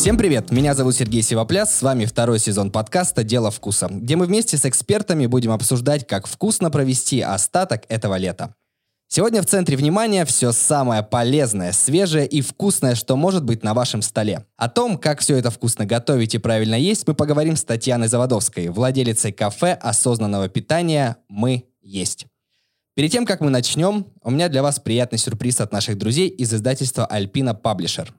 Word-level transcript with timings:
Всем 0.00 0.16
привет, 0.16 0.50
меня 0.50 0.74
зовут 0.74 0.94
Сергей 0.96 1.20
Сивопляс, 1.20 1.76
с 1.76 1.82
вами 1.82 2.06
второй 2.06 2.38
сезон 2.38 2.70
подкаста 2.70 3.22
«Дело 3.22 3.50
вкуса», 3.50 3.86
где 3.90 4.16
мы 4.16 4.24
вместе 4.24 4.56
с 4.56 4.64
экспертами 4.64 5.26
будем 5.26 5.50
обсуждать, 5.52 6.06
как 6.06 6.26
вкусно 6.26 6.70
провести 6.70 7.20
остаток 7.20 7.84
этого 7.90 8.16
лета. 8.16 8.54
Сегодня 9.08 9.42
в 9.42 9.46
центре 9.46 9.76
внимания 9.76 10.24
все 10.24 10.52
самое 10.52 11.02
полезное, 11.02 11.72
свежее 11.72 12.26
и 12.26 12.40
вкусное, 12.40 12.94
что 12.94 13.16
может 13.16 13.44
быть 13.44 13.62
на 13.62 13.74
вашем 13.74 14.00
столе. 14.00 14.46
О 14.56 14.70
том, 14.70 14.96
как 14.96 15.18
все 15.20 15.36
это 15.36 15.50
вкусно 15.50 15.84
готовить 15.84 16.34
и 16.34 16.38
правильно 16.38 16.76
есть, 16.76 17.06
мы 17.06 17.14
поговорим 17.14 17.56
с 17.56 17.64
Татьяной 17.64 18.08
Заводовской, 18.08 18.68
владелицей 18.68 19.32
кафе 19.32 19.72
осознанного 19.72 20.48
питания 20.48 21.18
«Мы 21.28 21.64
есть». 21.82 22.26
Перед 23.00 23.12
тем, 23.12 23.24
как 23.24 23.40
мы 23.40 23.48
начнем, 23.48 24.04
у 24.22 24.30
меня 24.30 24.50
для 24.50 24.62
вас 24.62 24.78
приятный 24.78 25.16
сюрприз 25.16 25.62
от 25.62 25.72
наших 25.72 25.96
друзей 25.96 26.28
из 26.28 26.52
издательства 26.52 27.08
Alpina 27.10 27.58
Publisher. 27.58 28.10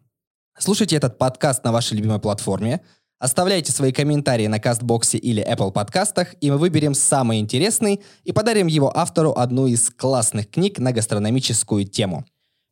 Слушайте 0.58 0.96
этот 0.96 1.20
подкаст 1.20 1.64
на 1.64 1.72
вашей 1.72 1.98
любимой 1.98 2.18
платформе, 2.18 2.82
оставляйте 3.20 3.72
свои 3.72 3.92
комментарии 3.92 4.48
на 4.48 4.58
Кастбоксе 4.60 5.20
или 5.20 5.48
Apple 5.48 5.72
подкастах, 5.72 6.34
и 6.42 6.50
мы 6.50 6.58
выберем 6.58 6.96
самый 6.96 7.38
интересный 7.38 8.02
и 8.24 8.32
подарим 8.32 8.66
его 8.66 8.92
автору 8.98 9.34
одну 9.34 9.68
из 9.68 9.92
классных 9.92 10.50
книг 10.50 10.80
на 10.80 10.92
гастрономическую 10.92 11.86
тему. 11.86 12.26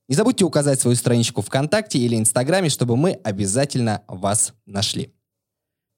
Не 0.07 0.15
забудьте 0.15 0.45
указать 0.45 0.81
свою 0.81 0.95
страничку 0.95 1.43
ВКонтакте 1.43 1.99
или 1.99 2.15
Инстаграме, 2.15 2.69
чтобы 2.69 2.97
мы 2.97 3.19
обязательно 3.23 4.01
вас 4.07 4.53
нашли. 4.65 5.13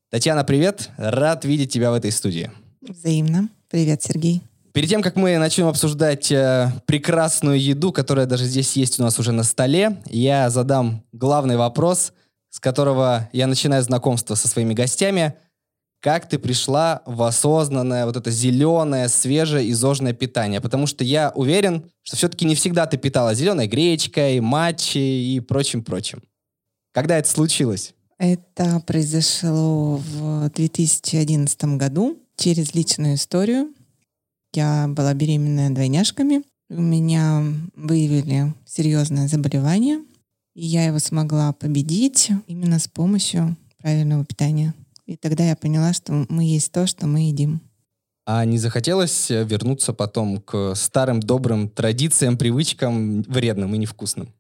Татьяна, 0.10 0.44
привет! 0.44 0.90
Рад 0.98 1.46
видеть 1.46 1.72
тебя 1.72 1.90
в 1.90 1.94
этой 1.94 2.12
студии. 2.12 2.52
Взаимно. 2.82 3.48
Привет, 3.70 4.04
Сергей. 4.04 4.42
Перед 4.74 4.90
тем, 4.90 5.02
как 5.02 5.18
мы 5.18 5.38
начнем 5.38 5.68
обсуждать 5.68 6.32
э, 6.32 6.72
прекрасную 6.86 7.60
еду, 7.62 7.92
которая 7.92 8.26
даже 8.26 8.46
здесь 8.46 8.78
есть 8.78 9.00
у 9.00 9.04
нас 9.04 9.20
уже 9.20 9.34
на 9.34 9.44
столе, 9.44 10.02
я 10.06 10.50
задам 10.50 11.04
главный 11.12 11.58
вопрос, 11.58 12.14
с 12.50 12.60
которого 12.60 13.30
я 13.34 13.48
начинаю 13.48 13.84
знакомство 13.84 14.36
со 14.36 14.48
своими 14.48 14.74
гостями. 14.74 15.34
Как 16.00 16.28
ты 16.28 16.40
пришла 16.40 17.02
в 17.06 17.22
осознанное, 17.24 18.06
вот 18.06 18.16
это 18.16 18.32
зеленое, 18.32 19.10
свежее, 19.10 19.70
изожное 19.72 20.14
питание? 20.14 20.62
Потому 20.62 20.88
что 20.88 21.04
я 21.04 21.32
уверен, 21.36 21.92
что 22.04 22.16
все-таки 22.16 22.46
не 22.46 22.56
всегда 22.56 22.86
ты 22.86 22.98
питала 22.98 23.34
зеленой 23.34 23.68
гречкой, 23.68 24.40
матчи 24.40 24.98
и 24.98 25.40
прочим-прочим. 25.42 26.24
Когда 26.94 27.18
это 27.18 27.30
случилось? 27.30 27.94
Это 28.18 28.82
произошло 28.88 29.98
в 29.98 30.50
2011 30.50 31.64
году 31.78 32.20
через 32.38 32.74
личную 32.74 33.16
историю. 33.16 33.74
Я 34.54 34.88
была 34.88 35.14
беременная 35.14 35.70
двойняшками. 35.70 36.44
У 36.70 36.82
меня 36.82 37.44
выявили 37.76 38.54
серьезное 38.66 39.28
заболевание, 39.28 40.00
и 40.56 40.66
я 40.66 40.86
его 40.86 41.00
смогла 41.00 41.54
победить 41.54 42.32
именно 42.48 42.80
с 42.80 42.88
помощью 42.88 43.58
правильного 43.78 44.26
питания. 44.26 44.74
И 45.06 45.18
тогда 45.18 45.44
я 45.46 45.56
поняла, 45.56 45.94
что 45.94 46.26
мы 46.30 46.44
есть 46.44 46.72
то, 46.72 46.88
что 46.88 47.08
мы 47.08 47.30
едим. 47.30 47.62
А 48.26 48.46
не 48.46 48.58
захотелось 48.58 49.30
вернуться 49.30 49.94
потом 49.94 50.40
к 50.40 50.76
старым 50.76 51.20
добрым 51.20 51.70
традициям, 51.70 52.38
привычкам 52.38 53.24
вредным 53.24 53.74
и 53.74 53.78
невкусным? 53.78 54.34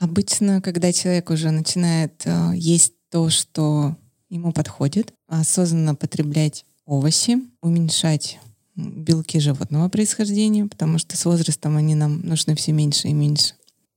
Обычно, 0.00 0.62
когда 0.62 0.92
человек 0.92 1.30
уже 1.30 1.50
начинает 1.50 2.22
э, 2.24 2.52
есть 2.54 2.94
то, 3.10 3.30
что 3.30 3.96
ему 4.28 4.52
подходит, 4.52 5.12
осознанно 5.26 5.94
потреблять 5.94 6.64
овощи, 6.84 7.38
уменьшать 7.60 8.38
белки 8.78 9.40
животного 9.40 9.88
происхождения, 9.88 10.66
потому 10.66 10.98
что 10.98 11.16
с 11.16 11.24
возрастом 11.24 11.76
они 11.76 11.94
нам 11.94 12.20
нужны 12.20 12.54
все 12.54 12.72
меньше 12.72 13.08
и 13.08 13.12
меньше. 13.12 13.54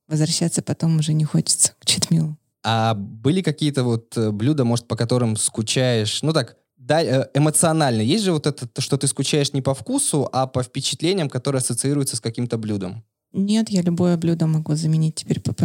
Возвращаться 0.08 0.62
потом 0.62 0.98
уже 1.00 1.14
не 1.14 1.24
хочется 1.24 1.74
к 1.80 1.86
читмилу. 1.86 2.36
А 2.64 2.96
были 2.96 3.42
какие-то 3.42 3.84
вот 3.84 4.18
э, 4.18 4.32
блюда, 4.32 4.66
может, 4.66 4.88
по 4.88 4.96
которым 4.96 5.36
скучаешь? 5.38 6.22
Ну 6.22 6.34
так, 6.34 6.58
да, 6.78 7.02
э, 7.02 7.30
эмоционально. 7.34 8.02
Есть 8.02 8.24
же 8.24 8.34
вот 8.34 8.46
это, 8.46 8.68
что 8.82 8.98
ты 8.98 9.08
скучаешь 9.08 9.54
не 9.54 9.62
по 9.62 9.74
вкусу, 9.74 10.28
а 10.32 10.48
по 10.48 10.64
впечатлениям, 10.64 11.30
которые 11.30 11.60
ассоциируются 11.60 12.18
с 12.18 12.22
каким-то 12.22 12.58
блюдом? 12.58 13.04
Нет, 13.34 13.70
я 13.70 13.82
любое 13.82 14.18
блюдо 14.18 14.48
могу 14.48 14.76
заменить 14.76 15.16
теперь 15.16 15.40
ПП. 15.40 15.64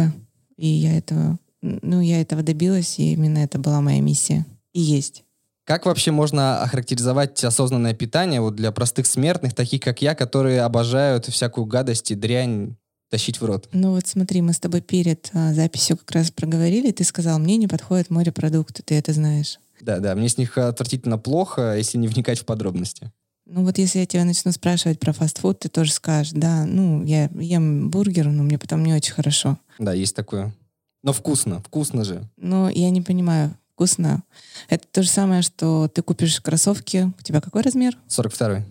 И 0.55 0.67
я 0.67 0.97
этого, 0.97 1.37
ну, 1.61 2.01
я 2.01 2.21
этого 2.21 2.41
добилась, 2.41 2.97
и 2.97 3.13
именно 3.13 3.39
это 3.39 3.59
была 3.59 3.81
моя 3.81 4.01
миссия. 4.01 4.45
И 4.73 4.79
есть. 4.79 5.23
Как 5.67 5.85
вообще 5.85 6.11
можно 6.11 6.61
охарактеризовать 6.61 7.43
осознанное 7.43 7.93
питание 7.93 8.39
вот 8.39 8.55
для 8.55 8.71
простых 8.71 9.05
смертных, 9.05 9.53
таких 9.53 9.81
как 9.81 10.01
я, 10.01 10.15
которые 10.15 10.61
обожают 10.61 11.25
всякую 11.25 11.65
гадость 11.65 12.09
и 12.09 12.15
дрянь 12.15 12.77
тащить 13.09 13.41
в 13.41 13.45
рот? 13.45 13.67
Ну 13.73 13.91
вот 13.91 14.07
смотри, 14.07 14.41
мы 14.41 14.53
с 14.53 14.61
тобой 14.61 14.79
перед 14.79 15.29
а, 15.33 15.53
записью 15.53 15.97
как 15.97 16.11
раз 16.11 16.31
проговорили, 16.31 16.91
ты 16.91 17.03
сказал, 17.03 17.37
мне 17.37 17.57
не 17.57 17.67
подходят 17.67 18.09
морепродукты, 18.09 18.81
ты 18.81 18.95
это 18.95 19.11
знаешь. 19.11 19.59
Да, 19.81 19.99
да, 19.99 20.15
мне 20.15 20.29
с 20.29 20.37
них 20.37 20.57
отвратительно 20.57 21.17
плохо, 21.17 21.75
если 21.75 21.97
не 21.97 22.07
вникать 22.07 22.39
в 22.39 22.45
подробности. 22.45 23.11
Ну 23.45 23.65
вот 23.65 23.77
если 23.77 23.99
я 23.99 24.05
тебя 24.05 24.23
начну 24.23 24.53
спрашивать 24.53 25.01
про 25.01 25.11
фастфуд, 25.11 25.59
ты 25.59 25.67
тоже 25.67 25.91
скажешь, 25.91 26.31
да, 26.31 26.63
ну 26.65 27.03
я 27.03 27.29
ем 27.35 27.89
бургер, 27.89 28.29
но 28.29 28.43
мне 28.43 28.57
потом 28.57 28.85
не 28.85 28.93
очень 28.93 29.13
хорошо. 29.13 29.57
Да, 29.79 29.91
есть 29.91 30.15
такое. 30.15 30.55
Но 31.03 31.11
вкусно, 31.11 31.59
вкусно 31.59 32.05
же. 32.05 32.25
Но 32.37 32.69
я 32.69 32.89
не 32.89 33.01
понимаю, 33.01 33.53
вкусно. 33.77 34.23
Это 34.69 34.85
то 34.91 35.03
же 35.03 35.09
самое, 35.09 35.43
что 35.43 35.87
ты 35.87 36.01
купишь 36.01 36.41
кроссовки. 36.41 37.13
У 37.19 37.21
тебя 37.21 37.41
какой 37.41 37.61
размер? 37.61 37.95
42 38.07 38.65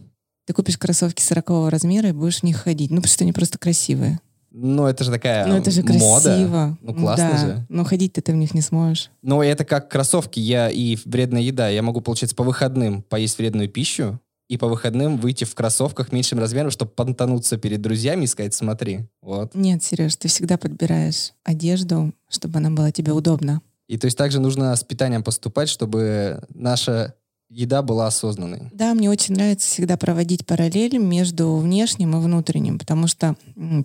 Ты 0.46 0.52
купишь 0.52 0.76
кроссовки 0.78 1.22
40 1.22 1.70
размера 1.70 2.08
и 2.08 2.12
будешь 2.12 2.40
в 2.40 2.42
них 2.42 2.56
ходить. 2.56 2.90
Ну, 2.90 2.96
потому 2.96 3.12
что 3.12 3.22
они 3.22 3.32
просто 3.32 3.56
красивые. 3.56 4.18
Ну, 4.50 4.84
это 4.86 5.04
же 5.04 5.12
такая 5.12 5.46
Ну, 5.46 5.54
это 5.54 5.70
же 5.70 5.84
мода. 5.84 6.24
красиво. 6.24 6.78
Ну, 6.80 6.94
классно 6.94 7.30
да. 7.30 7.38
же. 7.38 7.66
Но 7.68 7.84
ходить-то 7.84 8.20
ты 8.20 8.32
в 8.32 8.36
них 8.36 8.52
не 8.52 8.62
сможешь. 8.62 9.10
Но 9.22 9.44
это 9.44 9.64
как 9.64 9.88
кроссовки, 9.88 10.40
я 10.40 10.70
и 10.70 10.96
вредная 11.04 11.42
еда. 11.42 11.68
Я 11.68 11.82
могу, 11.82 12.00
получается, 12.00 12.34
по 12.34 12.42
выходным 12.42 13.02
поесть 13.02 13.38
вредную 13.38 13.68
пищу, 13.68 14.18
и 14.48 14.56
по 14.56 14.68
выходным 14.68 15.18
выйти 15.18 15.44
в 15.44 15.54
кроссовках 15.54 16.12
меньшим 16.12 16.38
размером, 16.38 16.70
чтобы 16.70 16.92
понтануться 16.92 17.56
перед 17.56 17.80
друзьями 17.80 18.24
и 18.24 18.26
сказать, 18.28 18.54
смотри, 18.54 19.00
вот. 19.20 19.54
Нет, 19.54 19.82
Сереж, 19.82 20.16
ты 20.16 20.28
всегда 20.28 20.56
подбираешь 20.56 21.32
одежду, 21.44 22.12
чтобы 22.28 22.58
она 22.58 22.70
была 22.70 22.92
тебе 22.92 23.12
удобна. 23.12 23.60
И 23.88 23.98
то 23.98 24.06
есть 24.06 24.18
также 24.18 24.40
нужно 24.40 24.74
с 24.74 24.82
питанием 24.82 25.22
поступать, 25.22 25.68
чтобы 25.68 26.42
наша 26.52 27.14
еда 27.48 27.82
была 27.82 28.08
осознанной. 28.08 28.70
Да, 28.72 28.94
мне 28.94 29.08
очень 29.08 29.34
нравится 29.34 29.68
всегда 29.68 29.96
проводить 29.96 30.44
параллель 30.46 30.98
между 30.98 31.56
внешним 31.56 32.16
и 32.16 32.20
внутренним, 32.20 32.78
потому 32.78 33.06
что 33.06 33.36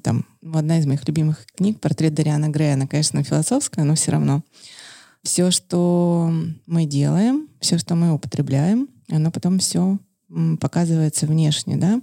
там 0.04 0.26
ну, 0.42 0.58
одна 0.58 0.80
из 0.80 0.88
моих 0.88 1.08
любимых 1.08 1.46
книг 1.56 1.80
«Портрет 1.80 2.14
Дариана 2.14 2.50
Грея», 2.50 2.74
она, 2.74 2.88
конечно, 2.88 3.24
философская, 3.24 3.86
но 3.86 3.96
все 3.96 4.12
равно. 4.12 4.44
Все, 5.24 5.52
что 5.52 6.34
мы 6.66 6.86
делаем, 6.86 7.48
все, 7.60 7.78
что 7.78 7.94
мы 7.94 8.12
употребляем, 8.12 8.90
оно 9.10 9.30
потом 9.30 9.60
все 9.60 10.00
показывается 10.60 11.28
внешне, 11.28 11.76
да. 11.78 12.02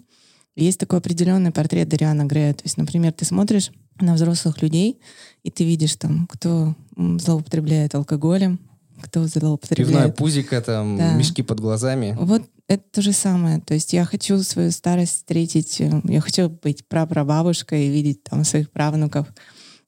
Есть 0.55 0.79
такой 0.79 0.99
определенный 0.99 1.51
портрет 1.51 1.89
Дариана 1.89 2.25
Грея. 2.25 2.53
То 2.53 2.63
есть, 2.65 2.77
например, 2.77 3.13
ты 3.13 3.25
смотришь 3.25 3.71
на 4.01 4.15
взрослых 4.15 4.63
людей, 4.63 5.01
и 5.43 5.51
ты 5.51 5.65
видишь 5.65 5.97
там, 5.97 6.27
кто 6.27 6.75
злоупотребляет 6.97 7.95
алкоголем, 7.95 8.61
кто 9.01 9.27
злоупотребляет... 9.27 9.89
Пивное 9.89 10.13
пузико, 10.13 10.61
там, 10.61 10.97
да. 10.97 11.15
мешки 11.15 11.43
под 11.43 11.61
глазами. 11.61 12.17
Вот 12.19 12.43
это 12.67 12.83
то 12.93 13.03
же 13.03 13.13
самое. 13.13 13.61
То 13.61 13.75
есть 13.75 13.93
я 13.93 14.05
хочу 14.05 14.43
свою 14.43 14.71
старость 14.71 15.17
встретить, 15.17 15.81
э, 15.81 16.01
я 16.05 16.21
хочу 16.21 16.51
быть 16.51 16.87
прапрабабушкой 16.87 17.87
и 17.87 17.91
видеть 17.91 18.25
там 18.25 18.45
своих 18.45 18.71
правнуков, 18.71 19.27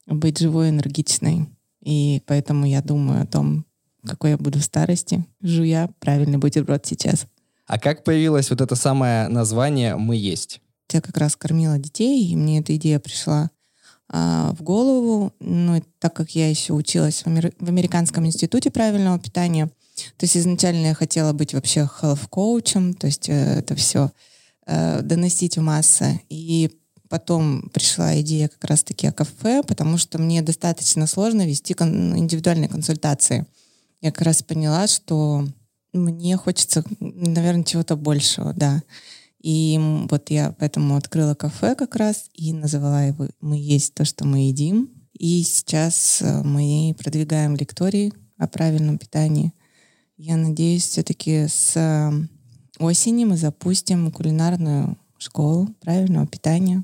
быть 0.07 0.39
живой, 0.39 0.69
энергичной. 0.69 1.47
И 1.81 2.21
поэтому 2.25 2.65
я 2.65 2.81
думаю 2.81 3.23
о 3.23 3.27
том, 3.27 3.65
какой 4.05 4.31
я 4.31 4.37
буду 4.37 4.59
в 4.59 4.63
старости, 4.63 5.25
жуя 5.41 5.89
правильный 5.99 6.37
бутерброд 6.37 6.85
сейчас. 6.85 7.27
А 7.67 7.79
как 7.79 8.03
появилось 8.03 8.49
вот 8.49 8.61
это 8.61 8.75
самое 8.75 9.27
название 9.27 9.95
«Мы 9.95 10.15
есть»? 10.15 10.59
Я 10.91 11.01
как 11.01 11.17
раз 11.17 11.35
кормила 11.35 11.77
детей, 11.77 12.27
и 12.27 12.35
мне 12.35 12.59
эта 12.59 12.75
идея 12.75 12.99
пришла 12.99 13.49
в 14.11 14.57
голову. 14.61 15.33
Ну, 15.39 15.81
так 15.99 16.13
как 16.13 16.31
я 16.31 16.49
еще 16.49 16.73
училась 16.73 17.23
в 17.23 17.67
Американском 17.67 18.25
институте 18.25 18.69
правильного 18.69 19.17
питания, 19.19 19.67
то 20.17 20.23
есть 20.23 20.37
изначально 20.37 20.87
я 20.87 20.93
хотела 20.93 21.33
быть 21.33 21.53
вообще 21.53 21.89
health-коучем, 22.01 22.93
то 22.93 23.07
есть 23.07 23.29
э, 23.29 23.59
это 23.59 23.75
все 23.75 24.11
э, 24.65 25.01
доносить 25.01 25.57
в 25.57 25.61
массы. 25.61 26.21
И 26.29 26.71
потом 27.09 27.69
пришла 27.73 28.19
идея 28.21 28.47
как 28.47 28.63
раз-таки 28.65 29.07
о 29.07 29.11
кафе, 29.11 29.63
потому 29.63 29.97
что 29.97 30.17
мне 30.17 30.41
достаточно 30.41 31.07
сложно 31.07 31.45
вести 31.45 31.73
кон- 31.73 32.17
индивидуальные 32.17 32.69
консультации. 32.69 33.45
Я 34.01 34.11
как 34.11 34.21
раз 34.23 34.41
поняла, 34.41 34.87
что 34.87 35.45
мне 35.93 36.37
хочется, 36.37 36.83
наверное, 36.99 37.65
чего-то 37.65 37.95
большего, 37.95 38.53
да. 38.53 38.81
И 39.41 39.79
вот 40.09 40.29
я 40.29 40.55
поэтому 40.57 40.95
открыла 40.95 41.33
кафе 41.33 41.75
как 41.75 41.95
раз 41.95 42.29
и 42.33 42.53
назвала 42.53 43.03
его 43.03 43.27
«Мы 43.39 43.57
есть 43.57 43.93
то, 43.95 44.05
что 44.05 44.25
мы 44.25 44.47
едим». 44.47 44.89
И 45.17 45.43
сейчас 45.43 46.21
э, 46.21 46.43
мы 46.43 46.95
продвигаем 46.97 47.55
лектории 47.55 48.13
о 48.37 48.47
правильном 48.47 48.97
питании. 48.97 49.53
Я 50.17 50.37
надеюсь, 50.37 50.83
все-таки 50.83 51.47
с 51.47 51.75
осени 52.79 53.25
мы 53.25 53.37
запустим 53.37 54.11
кулинарную 54.11 54.97
школу 55.17 55.69
правильного 55.81 56.27
питания, 56.27 56.83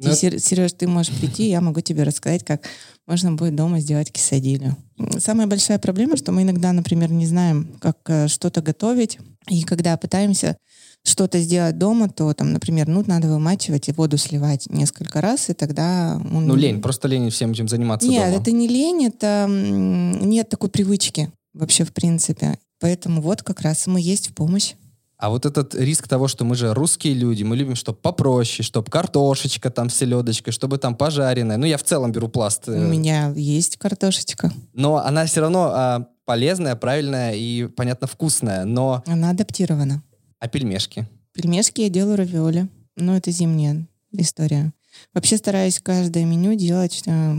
Ну, 0.00 0.14
Сереж, 0.38 0.72
ты 0.72 0.86
можешь 0.86 1.12
прийти, 1.12 1.48
я 1.48 1.60
могу 1.60 1.80
тебе 1.80 2.04
рассказать, 2.04 2.44
как 2.44 2.62
можно 3.06 3.32
будет 3.32 3.56
дома 3.56 3.80
сделать 3.80 4.12
кисадилю. 4.12 4.76
Самая 5.18 5.48
большая 5.48 5.80
проблема, 5.80 6.16
что 6.16 6.30
мы 6.30 6.42
иногда, 6.42 6.72
например, 6.72 7.10
не 7.10 7.26
знаем, 7.26 7.76
как 7.80 7.98
э, 8.06 8.28
что-то 8.28 8.62
готовить. 8.62 9.18
И 9.48 9.62
когда 9.64 9.96
пытаемся 9.96 10.56
что-то 11.04 11.40
сделать 11.40 11.78
дома, 11.78 12.08
то 12.08 12.32
там, 12.34 12.52
например, 12.52 12.88
ну, 12.88 13.02
надо 13.06 13.28
вымачивать 13.28 13.88
и 13.88 13.92
воду 13.92 14.18
сливать 14.18 14.66
несколько 14.68 15.20
раз, 15.20 15.48
и 15.48 15.54
тогда... 15.54 16.20
Он... 16.32 16.46
Ну, 16.46 16.54
лень, 16.54 16.80
просто 16.80 17.08
лень 17.08 17.30
всем 17.30 17.52
этим 17.52 17.68
заниматься 17.68 18.06
Нет, 18.06 18.30
дома. 18.30 18.42
это 18.42 18.50
не 18.52 18.68
лень, 18.68 19.06
это 19.06 19.46
нет 19.48 20.48
такой 20.48 20.68
привычки 20.68 21.30
вообще 21.54 21.84
в 21.84 21.92
принципе. 21.92 22.58
Поэтому 22.80 23.20
вот 23.20 23.42
как 23.42 23.60
раз 23.60 23.86
мы 23.86 24.00
есть 24.00 24.28
в 24.28 24.34
помощь. 24.34 24.74
А 25.18 25.30
вот 25.30 25.46
этот 25.46 25.74
риск 25.74 26.06
того, 26.06 26.28
что 26.28 26.44
мы 26.44 26.54
же 26.54 26.72
русские 26.72 27.14
люди, 27.14 27.42
мы 27.42 27.56
любим, 27.56 27.74
чтобы 27.74 27.98
попроще, 27.98 28.64
чтобы 28.64 28.88
картошечка 28.88 29.68
там 29.68 29.90
с 29.90 29.96
селедочкой, 29.96 30.52
чтобы 30.52 30.78
там 30.78 30.94
пожаренная. 30.94 31.56
Ну, 31.56 31.66
я 31.66 31.76
в 31.76 31.82
целом 31.82 32.12
беру 32.12 32.28
пласт. 32.28 32.68
У 32.68 32.72
меня 32.72 33.32
есть 33.34 33.78
картошечка. 33.78 34.52
Но 34.74 34.98
она 34.98 35.26
все 35.26 35.40
равно 35.40 35.72
а, 35.74 36.06
полезная, 36.24 36.76
правильная 36.76 37.32
и, 37.32 37.66
понятно, 37.66 38.06
вкусная, 38.06 38.64
но... 38.64 39.02
Она 39.06 39.30
адаптирована. 39.30 40.04
А 40.40 40.48
пельмешки? 40.48 41.06
Пельмешки 41.32 41.82
я 41.82 41.88
делаю 41.88 42.16
равиоли. 42.16 42.68
Ну, 42.96 43.14
это 43.14 43.30
зимняя 43.30 43.86
история. 44.12 44.72
Вообще 45.14 45.36
стараюсь 45.36 45.80
каждое 45.80 46.24
меню 46.24 46.54
делать 46.54 47.02
э, 47.06 47.34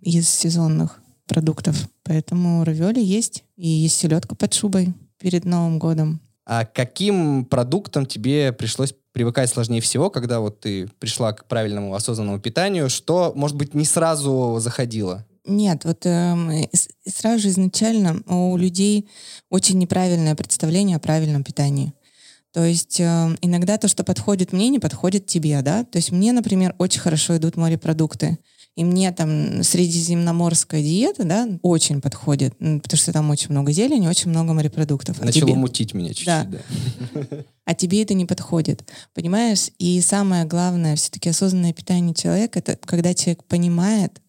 из 0.00 0.28
сезонных 0.28 1.00
продуктов. 1.26 1.88
Поэтому 2.02 2.64
равиоли 2.64 3.00
есть. 3.00 3.44
И 3.56 3.68
есть 3.68 3.96
селедка 3.96 4.34
под 4.34 4.52
шубой 4.54 4.94
перед 5.18 5.44
Новым 5.44 5.78
годом. 5.78 6.20
А 6.46 6.66
каким 6.66 7.46
продуктом 7.46 8.04
тебе 8.04 8.52
пришлось 8.52 8.94
привыкать 9.12 9.48
сложнее 9.48 9.80
всего, 9.80 10.10
когда 10.10 10.40
вот 10.40 10.60
ты 10.60 10.88
пришла 10.98 11.32
к 11.32 11.46
правильному 11.46 11.94
осознанному 11.94 12.40
питанию? 12.40 12.90
Что, 12.90 13.32
может 13.34 13.56
быть, 13.56 13.74
не 13.74 13.84
сразу 13.84 14.56
заходило? 14.58 15.24
Нет, 15.46 15.84
вот 15.84 16.04
э, 16.06 16.68
сразу 17.06 17.42
же 17.42 17.48
изначально 17.48 18.22
у 18.26 18.56
людей 18.56 19.08
очень 19.50 19.78
неправильное 19.78 20.34
представление 20.34 20.96
о 20.96 21.00
правильном 21.00 21.44
питании. 21.44 21.92
То 22.54 22.64
есть 22.64 23.00
э, 23.00 23.36
иногда 23.42 23.78
то, 23.78 23.88
что 23.88 24.04
подходит 24.04 24.52
мне, 24.52 24.68
не 24.68 24.78
подходит 24.78 25.26
тебе, 25.26 25.60
да? 25.60 25.82
То 25.82 25.98
есть 25.98 26.12
мне, 26.12 26.32
например, 26.32 26.76
очень 26.78 27.00
хорошо 27.00 27.36
идут 27.36 27.56
морепродукты. 27.56 28.38
И 28.76 28.84
мне 28.84 29.10
там 29.10 29.64
средиземноморская 29.64 30.80
диета, 30.80 31.24
да, 31.24 31.48
очень 31.62 32.00
подходит, 32.00 32.56
потому 32.56 32.96
что 32.96 33.12
там 33.12 33.30
очень 33.30 33.50
много 33.50 33.72
зелени, 33.72 34.06
очень 34.06 34.30
много 34.30 34.52
морепродуктов. 34.52 35.20
А 35.20 35.24
Начало 35.24 35.48
тебе... 35.48 35.58
мутить 35.58 35.94
меня 35.94 36.08
чуть-чуть, 36.08 36.26
да. 36.26 36.48
да. 37.14 37.26
А 37.64 37.74
тебе 37.74 38.02
это 38.02 38.14
не 38.14 38.26
подходит, 38.26 38.84
понимаешь? 39.14 39.70
И 39.78 40.00
самое 40.00 40.44
главное, 40.44 40.96
все-таки 40.96 41.30
осознанное 41.30 41.72
питание 41.72 42.14
человека, 42.14 42.60
это 42.60 42.76
когда 42.84 43.14
человек 43.14 43.42
понимает, 43.44 44.20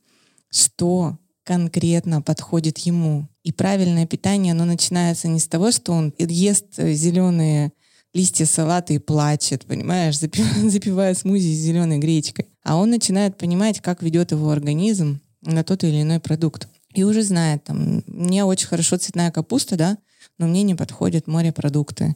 что 0.52 1.18
конкретно 1.44 2.22
подходит 2.22 2.80
ему. 2.80 3.28
И 3.44 3.52
правильное 3.52 4.08
питание, 4.08 4.54
оно 4.54 4.66
начинается 4.66 5.28
не 5.28 5.40
с 5.40 5.48
того, 5.48 5.72
что 5.72 5.92
он 5.92 6.14
ест 6.18 6.66
зеленые 6.78 7.72
листья 8.16 8.46
салата 8.46 8.94
и 8.94 8.98
плачет, 8.98 9.66
понимаешь, 9.66 10.18
запивая, 10.18 10.70
запивая 10.70 11.14
смузи 11.14 11.54
с 11.54 11.60
зеленой 11.60 12.00
гречкой. 12.00 12.48
А 12.64 12.78
он 12.78 12.90
начинает 12.90 13.38
понимать, 13.38 13.82
как 13.82 14.02
ведет 14.02 14.32
его 14.32 14.50
организм 14.50 15.20
на 15.42 15.64
тот 15.64 15.84
или 15.84 16.02
иной 16.02 16.20
продукт. 16.20 16.68
И 16.94 17.04
уже 17.04 17.24
знает, 17.24 17.66
там, 17.66 18.04
мне 18.08 18.46
очень 18.46 18.68
хорошо 18.68 18.98
цветная 18.98 19.32
капуста, 19.32 19.76
да, 19.76 19.98
но 20.40 20.48
мне 20.48 20.64
не 20.64 20.76
подходят 20.76 21.28
морепродукты. 21.28 22.16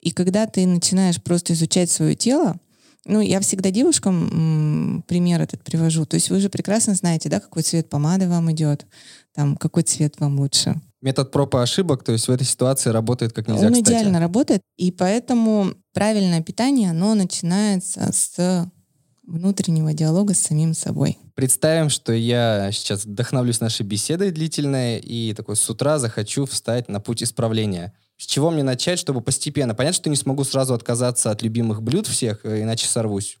И 0.00 0.10
когда 0.10 0.46
ты 0.46 0.66
начинаешь 0.66 1.22
просто 1.22 1.52
изучать 1.52 1.90
свое 1.90 2.16
тело, 2.16 2.58
ну, 3.04 3.20
я 3.20 3.38
всегда 3.38 3.70
девушкам 3.70 5.04
пример 5.06 5.40
этот 5.40 5.62
привожу. 5.62 6.06
То 6.06 6.16
есть 6.16 6.28
вы 6.28 6.40
же 6.40 6.48
прекрасно 6.48 6.94
знаете, 6.94 7.28
да, 7.28 7.38
какой 7.38 7.62
цвет 7.62 7.88
помады 7.88 8.28
вам 8.28 8.50
идет, 8.50 8.84
там, 9.32 9.56
какой 9.56 9.84
цвет 9.84 10.18
вам 10.18 10.40
лучше. 10.40 10.74
Метод 11.06 11.30
проб 11.30 11.54
и 11.54 11.58
ошибок, 11.58 12.02
то 12.02 12.10
есть 12.10 12.26
в 12.26 12.32
этой 12.32 12.44
ситуации 12.44 12.90
работает 12.90 13.32
как 13.32 13.46
нельзя 13.46 13.68
Он 13.68 13.74
кстати. 13.74 13.90
идеально 13.90 14.18
работает, 14.18 14.60
и 14.76 14.90
поэтому 14.90 15.74
правильное 15.94 16.42
питание, 16.42 16.90
оно 16.90 17.14
начинается 17.14 18.10
с 18.12 18.68
внутреннего 19.24 19.92
диалога 19.92 20.34
с 20.34 20.38
самим 20.38 20.74
собой. 20.74 21.16
Представим, 21.36 21.90
что 21.90 22.12
я 22.12 22.72
сейчас 22.72 23.04
вдохновлюсь 23.04 23.60
нашей 23.60 23.86
беседой 23.86 24.32
длительной 24.32 24.98
и 24.98 25.32
такой 25.32 25.54
с 25.54 25.70
утра 25.70 26.00
захочу 26.00 26.44
встать 26.44 26.88
на 26.88 26.98
путь 26.98 27.22
исправления. 27.22 27.92
С 28.16 28.26
чего 28.26 28.50
мне 28.50 28.64
начать, 28.64 28.98
чтобы 28.98 29.20
постепенно? 29.20 29.76
Понятно, 29.76 29.94
что 29.94 30.10
не 30.10 30.16
смогу 30.16 30.42
сразу 30.42 30.74
отказаться 30.74 31.30
от 31.30 31.40
любимых 31.40 31.82
блюд 31.82 32.08
всех, 32.08 32.44
э, 32.44 32.62
иначе 32.62 32.88
сорвусь. 32.88 33.38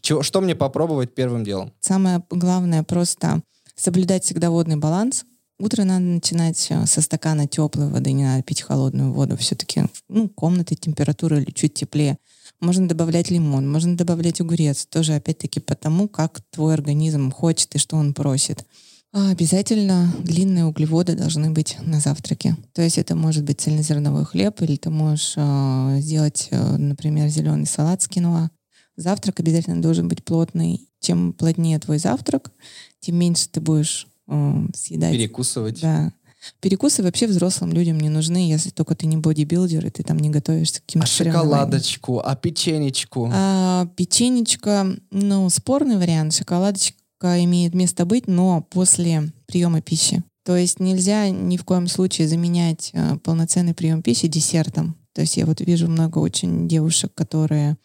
Чего, 0.00 0.24
что 0.24 0.40
мне 0.40 0.56
попробовать 0.56 1.14
первым 1.14 1.44
делом? 1.44 1.72
Самое 1.78 2.24
главное 2.28 2.82
просто 2.82 3.40
соблюдать 3.76 4.24
всегда 4.24 4.50
водный 4.50 4.76
баланс, 4.76 5.24
Утро 5.58 5.84
надо 5.84 6.04
начинать 6.04 6.66
э, 6.70 6.84
со 6.86 7.00
стакана 7.00 7.46
теплой 7.46 7.88
воды, 7.88 8.10
не 8.10 8.24
надо 8.24 8.42
пить 8.42 8.62
холодную 8.62 9.12
воду. 9.12 9.36
Все-таки 9.36 9.84
ну, 10.08 10.28
комнаты 10.28 10.74
температура 10.74 11.38
или 11.38 11.50
чуть 11.52 11.74
теплее. 11.74 12.18
Можно 12.60 12.88
добавлять 12.88 13.30
лимон, 13.30 13.70
можно 13.70 13.96
добавлять 13.96 14.40
огурец. 14.40 14.86
Тоже 14.86 15.14
опять-таки 15.14 15.60
потому, 15.60 16.08
как 16.08 16.40
твой 16.50 16.74
организм 16.74 17.30
хочет 17.30 17.74
и 17.76 17.78
что 17.78 17.96
он 17.96 18.14
просит. 18.14 18.64
А 19.12 19.30
обязательно 19.30 20.12
длинные 20.24 20.64
углеводы 20.64 21.14
должны 21.14 21.50
быть 21.50 21.76
на 21.82 22.00
завтраке. 22.00 22.56
То 22.72 22.82
есть 22.82 22.98
это 22.98 23.14
может 23.14 23.44
быть 23.44 23.60
цельнозерновой 23.60 24.24
хлеб, 24.24 24.60
или 24.60 24.74
ты 24.74 24.90
можешь 24.90 25.34
э, 25.36 25.98
сделать, 26.00 26.48
э, 26.50 26.76
например, 26.76 27.28
зеленый 27.28 27.66
салат 27.66 28.02
с 28.02 28.08
киноа. 28.08 28.50
Завтрак 28.96 29.38
обязательно 29.38 29.80
должен 29.80 30.08
быть 30.08 30.24
плотный. 30.24 30.88
Чем 30.98 31.32
плотнее 31.32 31.78
твой 31.78 31.98
завтрак, 31.98 32.50
тем 32.98 33.16
меньше 33.16 33.48
ты 33.48 33.60
будешь 33.60 34.08
э, 34.28 34.66
съедать. 34.74 35.12
Перекусывать. 35.12 35.80
Да. 35.80 36.12
Перекусы 36.60 37.02
вообще 37.02 37.26
взрослым 37.26 37.72
людям 37.72 37.98
не 37.98 38.08
нужны, 38.08 38.48
если 38.48 38.70
только 38.70 38.94
ты 38.94 39.06
не 39.06 39.16
бодибилдер, 39.16 39.86
и 39.86 39.90
ты 39.90 40.02
там 40.02 40.18
не 40.18 40.30
готовишься 40.30 40.80
к 40.80 40.84
каким-то 40.84 41.06
А 41.06 41.08
шоколадочку, 41.08 42.20
а 42.20 42.36
печенечку? 42.36 43.30
А, 43.32 43.86
печенечка, 43.96 44.86
ну, 45.10 45.48
спорный 45.48 45.96
вариант. 45.96 46.34
Шоколадочка 46.34 47.42
имеет 47.44 47.74
место 47.74 48.04
быть, 48.04 48.26
но 48.26 48.62
после 48.70 49.32
приема 49.46 49.80
пищи. 49.80 50.22
То 50.44 50.56
есть 50.56 50.80
нельзя 50.80 51.30
ни 51.30 51.56
в 51.56 51.64
коем 51.64 51.88
случае 51.88 52.28
заменять 52.28 52.90
э, 52.92 53.16
полноценный 53.24 53.72
прием 53.72 54.02
пищи 54.02 54.28
десертом. 54.28 54.96
То 55.14 55.22
есть 55.22 55.38
я 55.38 55.46
вот 55.46 55.60
вижу 55.60 55.88
много 55.88 56.18
очень 56.18 56.68
девушек, 56.68 57.14
которые 57.14 57.78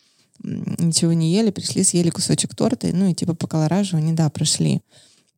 ничего 0.44 1.14
не 1.14 1.32
ели, 1.34 1.52
пришли, 1.52 1.84
съели 1.84 2.10
кусочек 2.10 2.56
торта, 2.56 2.90
ну 2.94 3.08
и 3.10 3.14
типа 3.14 3.34
по 3.34 3.48
колоражу 3.48 3.98
они, 3.98 4.14
да, 4.14 4.30
прошли 4.30 4.82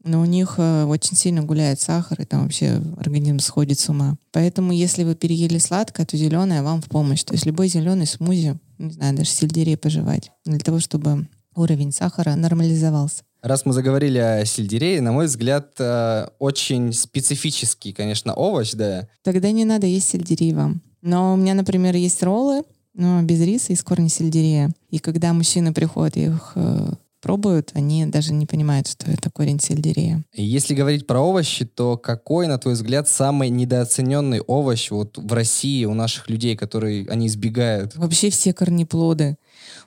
но 0.04 0.22
у 0.22 0.26
них 0.26 0.56
э, 0.58 0.86
очень 0.86 1.16
сильно 1.16 1.44
гуляет 1.44 1.80
сахар, 1.80 2.22
и 2.22 2.26
там 2.26 2.44
вообще 2.44 2.82
организм 2.98 3.40
сходит 3.40 3.80
с 3.80 3.90
ума. 3.90 4.16
Поэтому, 4.32 4.72
если 4.72 5.04
вы 5.04 5.16
переели 5.16 5.58
сладкое, 5.58 6.06
то 6.06 6.18
зеленое 6.18 6.64
вам 6.64 6.82
в 6.82 6.86
помощь. 6.86 7.24
То 7.24 7.34
есть 7.34 7.46
любой 7.46 7.68
зеленый 7.68 8.08
смузи, 8.08 8.58
не 8.78 8.92
знаю, 8.92 9.16
даже 9.16 9.30
сельдерей 9.30 9.78
пожевать, 9.78 10.32
для 10.46 10.60
того, 10.60 10.80
чтобы 10.80 11.28
уровень 11.56 11.92
сахара 11.92 12.36
нормализовался. 12.36 13.24
Раз 13.42 13.66
мы 13.66 13.74
заговорили 13.74 14.20
о 14.20 14.46
сельдерее, 14.46 15.02
на 15.02 15.12
мой 15.12 15.26
взгляд, 15.26 15.72
э, 15.80 16.28
очень 16.38 16.94
специфический, 16.94 17.92
конечно, 17.92 18.34
овощ, 18.34 18.74
да. 18.74 19.08
Тогда 19.24 19.52
не 19.52 19.66
надо 19.66 19.88
есть 19.88 20.10
сельдерей 20.10 20.54
вам. 20.54 20.82
Но 21.02 21.34
у 21.34 21.38
меня, 21.38 21.56
например, 21.56 21.96
есть 21.96 22.22
роллы, 22.22 22.64
но 22.94 23.22
без 23.24 23.42
риса 23.42 23.74
из 23.74 23.82
корня 23.84 24.10
сельдерея. 24.10 24.72
И 24.90 25.00
когда 25.00 25.34
мужчины 25.34 25.74
приходят, 25.74 26.18
я 26.18 26.28
их 26.28 26.52
э, 26.56 26.92
пробуют, 27.22 27.72
они 27.74 28.06
даже 28.06 28.34
не 28.34 28.46
понимают, 28.46 28.88
что 28.88 29.10
это 29.10 29.30
корень 29.30 29.60
сельдерея. 29.60 30.24
Если 30.34 30.74
говорить 30.74 31.08
про 31.08 31.20
овощи, 31.22 31.66
то 31.66 31.98
какой, 31.98 32.48
на 32.48 32.58
твой 32.58 32.74
взгляд, 32.74 33.08
самый 33.08 33.50
недооцененный 33.50 34.42
овощ 34.42 34.92
вот 34.92 35.18
в 35.18 35.32
России 35.32 35.86
у 35.86 35.94
наших 35.94 36.30
людей, 36.30 36.58
которые 36.58 37.08
они 37.08 37.28
избегают? 37.28 37.96
Вообще 37.96 38.30
все 38.30 38.54
корнеплоды. 38.54 39.38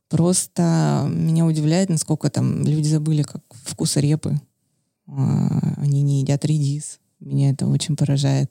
Просто 0.09 1.07
меня 1.09 1.45
удивляет, 1.45 1.89
насколько 1.89 2.31
там 2.31 2.65
люди 2.65 2.89
забыли, 2.89 3.23
как 3.23 3.43
вкус 3.51 3.97
репы. 3.97 4.41
А, 5.07 5.75
они 5.79 6.03
не 6.03 6.21
едят 6.21 6.45
редис. 6.45 7.01
Меня 7.21 7.51
это 7.51 7.67
очень 7.67 7.97
поражает. 7.97 8.51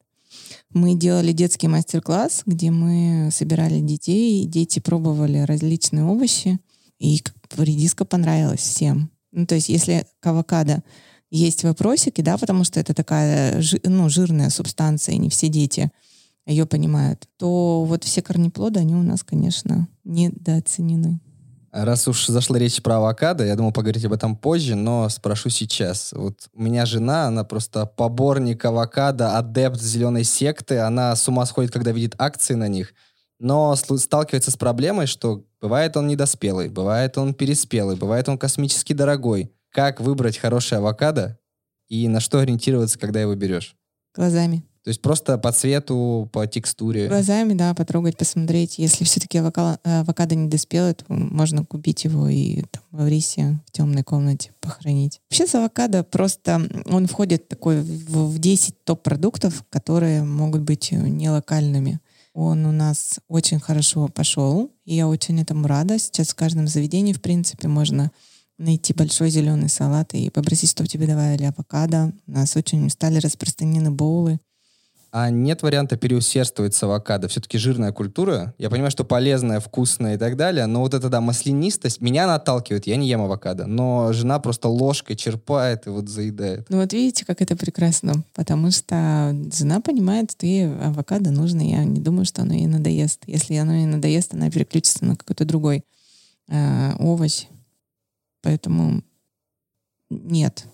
Мы 0.74 0.96
делали 0.96 1.32
детский 1.32 1.68
мастер-класс, 1.68 2.44
где 2.46 2.72
мы 2.72 3.30
собирали 3.32 3.80
детей, 3.80 4.46
дети 4.46 4.80
пробовали 4.80 5.40
различные 5.40 6.04
овощи. 6.04 6.60
И 7.00 7.22
редиска 7.58 8.06
понравилась 8.06 8.62
всем. 8.62 9.12
Ну, 9.32 9.46
то 9.46 9.56
есть, 9.56 9.70
если 9.70 10.06
к 10.20 10.28
авокадо 10.28 10.84
есть 11.32 11.64
вопросики, 11.64 12.22
да, 12.22 12.38
потому 12.38 12.64
что 12.64 12.80
это 12.80 12.94
такая 12.94 13.62
ну, 13.84 14.10
жирная 14.10 14.50
субстанция, 14.50 15.16
и 15.16 15.18
не 15.18 15.30
все 15.30 15.48
дети 15.48 15.92
ее 16.46 16.66
понимают, 16.66 17.28
то 17.38 17.84
вот 17.86 18.04
все 18.04 18.22
корнеплоды, 18.22 18.80
они 18.80 18.96
у 18.96 19.02
нас, 19.02 19.24
конечно, 19.24 19.88
недооценены. 20.04 21.20
Раз 21.72 22.08
уж 22.08 22.28
зашла 22.28 22.60
речь 22.60 22.84
про 22.84 22.98
авокадо, 22.98 23.44
я 23.44 23.56
думал 23.56 23.72
поговорить 23.72 24.06
об 24.06 24.14
этом 24.14 24.36
позже, 24.36 24.76
но 24.76 25.10
спрошу 25.10 25.50
сейчас. 25.50 26.14
Вот 26.14 26.48
у 26.54 26.62
меня 26.62 26.86
жена, 26.86 27.26
она 27.26 27.44
просто 27.44 27.88
поборник 27.88 28.64
авокадо, 28.64 29.40
адепт 29.40 29.82
зеленой 29.82 30.24
секты, 30.24 30.78
она 30.78 31.16
с 31.16 31.28
ума 31.28 31.48
сходит, 31.48 31.72
когда 31.72 31.92
видит 31.92 32.14
акции 32.20 32.54
на 32.54 32.68
них. 32.68 32.94
Но 33.44 33.76
сталкивается 33.76 34.52
с 34.52 34.58
проблемой, 34.58 35.06
что 35.06 35.44
бывает 35.62 35.98
он 35.98 36.08
недоспелый, 36.08 36.70
бывает 36.70 37.18
он 37.18 37.34
переспелый, 37.34 37.98
бывает 37.98 38.30
он 38.30 38.38
космически 38.38 38.94
дорогой. 38.94 39.52
Как 39.70 40.00
выбрать 40.00 40.38
хороший 40.38 40.78
авокадо 40.78 41.38
и 41.90 42.08
на 42.08 42.22
что 42.22 42.40
ориентироваться, 42.40 42.98
когда 42.98 43.20
его 43.20 43.36
берешь? 43.36 43.76
Глазами. 44.16 44.64
То 44.84 44.90
есть 44.90 45.02
просто 45.02 45.38
по 45.38 45.52
цвету, 45.52 46.30
по 46.32 46.48
текстуре. 46.48 47.08
Глазами, 47.08 47.54
да, 47.54 47.74
потрогать, 47.74 48.18
посмотреть. 48.18 48.80
Если 48.80 49.04
все-таки 49.04 49.38
авокадо, 49.38 49.80
авокадо 49.84 50.36
не 50.36 50.50
то 50.50 50.94
можно 51.08 51.66
купить 51.66 52.04
его 52.06 52.28
и 52.28 52.64
там, 52.64 52.84
в 52.92 53.08
рисе 53.08 53.60
в 53.66 53.72
темной 53.72 54.04
комнате 54.04 54.52
похоронить. 54.62 55.22
Вообще 55.30 55.48
с 55.48 55.56
авокадо 55.56 56.04
просто 56.04 56.62
он 56.86 57.08
входит 57.08 57.48
такой 57.50 57.82
в, 57.82 58.28
в 58.28 58.40
10 58.40 58.84
топ-продуктов, 58.84 59.64
которые 59.70 60.24
могут 60.24 60.62
быть 60.62 60.92
не 60.92 61.30
локальными. 61.30 62.00
Он 62.34 62.66
у 62.66 62.72
нас 62.72 63.20
очень 63.28 63.60
хорошо 63.60 64.08
пошел, 64.08 64.72
и 64.86 64.96
я 64.96 65.08
очень 65.08 65.40
этому 65.40 65.68
рада. 65.68 66.00
Сейчас 66.00 66.30
в 66.30 66.36
каждом 66.36 66.68
заведении, 66.68 67.14
в 67.14 67.22
принципе, 67.22 67.68
можно 67.68 68.12
найти 68.58 68.94
большой 68.94 69.30
зеленый 69.30 69.70
салат 69.70 70.14
и 70.14 70.30
попросить, 70.30 70.72
чтобы 70.72 70.90
тебе 70.90 71.08
давали 71.08 71.44
авокадо. 71.44 72.12
У 72.28 72.32
нас 72.32 72.56
очень 72.56 72.90
стали 72.90 73.20
распространены 73.20 73.92
боулы. 73.92 74.40
А 75.14 75.30
нет 75.30 75.62
варианта 75.62 75.96
переусердствовать 75.96 76.74
с 76.74 76.82
авокадо? 76.82 77.28
Все-таки 77.28 77.60
жирная 77.60 77.92
культура. 77.92 78.56
Я 78.58 78.72
понимаю, 78.72 78.90
что 78.90 79.04
полезная, 79.04 79.60
вкусная 79.60 80.16
и 80.16 80.18
так 80.18 80.36
далее, 80.36 80.66
но 80.66 80.80
вот 80.80 80.96
эта, 80.96 81.08
да, 81.08 81.22
маслянистость 81.22 82.02
меня 82.02 82.24
она 82.24 82.34
отталкивает. 82.34 82.88
Я 82.88 82.96
не 82.96 83.08
ем 83.08 83.22
авокадо, 83.22 83.68
но 83.68 84.12
жена 84.12 84.40
просто 84.40 84.70
ложкой 84.70 85.16
черпает 85.16 85.86
и 85.86 85.92
вот 85.92 86.10
заедает. 86.10 86.66
Ну 86.70 86.78
вот 86.82 86.92
видите, 86.94 87.26
как 87.26 87.44
это 87.44 87.56
прекрасно, 87.56 88.24
потому 88.34 88.72
что 88.72 89.38
жена 89.56 89.82
понимает, 89.82 90.32
что 90.32 90.48
ей 90.48 90.66
авокадо 90.66 91.30
нужно. 91.30 91.62
Я 91.62 91.84
не 91.84 92.02
думаю, 92.02 92.26
что 92.26 92.42
оно 92.42 92.56
ей 92.56 92.66
надоест. 92.66 93.22
Если 93.28 93.54
оно 93.54 93.74
ей 93.76 93.86
надоест, 93.86 94.34
она 94.34 94.50
переключится 94.50 95.06
на 95.06 95.16
какой-то 95.16 95.46
другой 95.46 95.84
э, 96.50 96.96
овощ. 96.98 97.46
Поэтому 98.42 99.04
нет, 100.10 100.66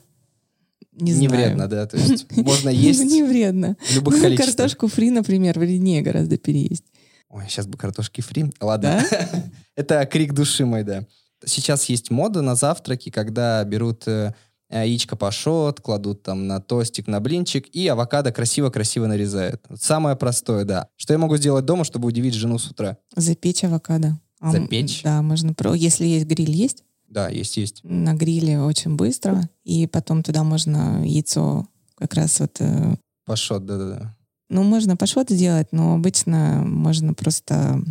не, 0.99 1.13
не 1.13 1.27
вредно, 1.27 1.67
да? 1.67 1.85
То 1.87 1.97
есть 1.97 2.25
можно 2.37 2.69
есть 2.69 3.03
Не 3.03 3.23
вредно. 3.23 3.77
в 3.79 3.95
любых 3.95 4.15
ну, 4.15 4.21
количествах. 4.21 4.55
Картошку 4.55 4.87
фри, 4.87 5.09
например, 5.11 5.57
вреднее 5.59 6.01
гораздо 6.01 6.37
переесть. 6.37 6.85
Ой, 7.29 7.43
сейчас 7.47 7.67
бы 7.67 7.77
картошки 7.77 8.21
фри. 8.21 8.51
Ладно. 8.59 9.03
Это 9.75 10.05
крик 10.05 10.33
души 10.33 10.65
мой, 10.65 10.83
да. 10.83 11.05
Сейчас 11.45 11.85
есть 11.85 12.11
мода 12.11 12.41
на 12.41 12.55
завтраки, 12.55 13.09
когда 13.09 13.63
берут 13.63 14.07
э, 14.07 14.33
яичко 14.69 15.15
пашот, 15.15 15.79
кладут 15.79 16.23
там 16.23 16.47
на 16.47 16.59
тостик, 16.59 17.07
на 17.07 17.19
блинчик, 17.19 17.67
и 17.67 17.87
авокадо 17.87 18.31
красиво-красиво 18.31 19.05
нарезают. 19.07 19.61
Самое 19.79 20.15
простое, 20.15 20.65
да. 20.65 20.87
Что 20.97 21.13
я 21.13 21.19
могу 21.19 21.37
сделать 21.37 21.65
дома, 21.65 21.83
чтобы 21.83 22.07
удивить 22.07 22.33
жену 22.33 22.57
с 22.57 22.67
утра? 22.69 22.97
Запечь 23.15 23.63
авокадо. 23.63 24.19
Запечь? 24.41 25.03
Да, 25.03 25.21
можно. 25.21 25.53
Если 25.75 26.05
есть 26.05 26.25
гриль, 26.25 26.51
есть? 26.51 26.83
Да, 27.09 27.29
есть, 27.29 27.57
есть. 27.57 27.81
На 27.83 28.13
гриле 28.13 28.61
очень 28.61 28.95
быстро, 28.95 29.49
и 29.63 29.87
потом 29.87 30.23
туда 30.23 30.43
можно 30.43 31.03
яйцо 31.05 31.67
как 31.95 32.13
раз 32.13 32.39
вот... 32.39 32.57
Э, 32.59 32.95
пашот, 33.25 33.65
да-да-да. 33.65 34.15
Ну, 34.49 34.63
можно 34.63 34.95
пашот 34.95 35.29
сделать, 35.29 35.67
но 35.71 35.95
обычно 35.95 36.63
можно 36.65 37.13
просто 37.13 37.81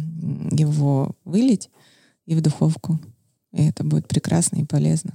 его 0.50 1.14
вылить 1.24 1.70
и 2.26 2.34
в 2.34 2.40
духовку. 2.40 2.98
И 3.52 3.64
это 3.66 3.84
будет 3.84 4.08
прекрасно 4.08 4.58
и 4.58 4.64
полезно. 4.64 5.14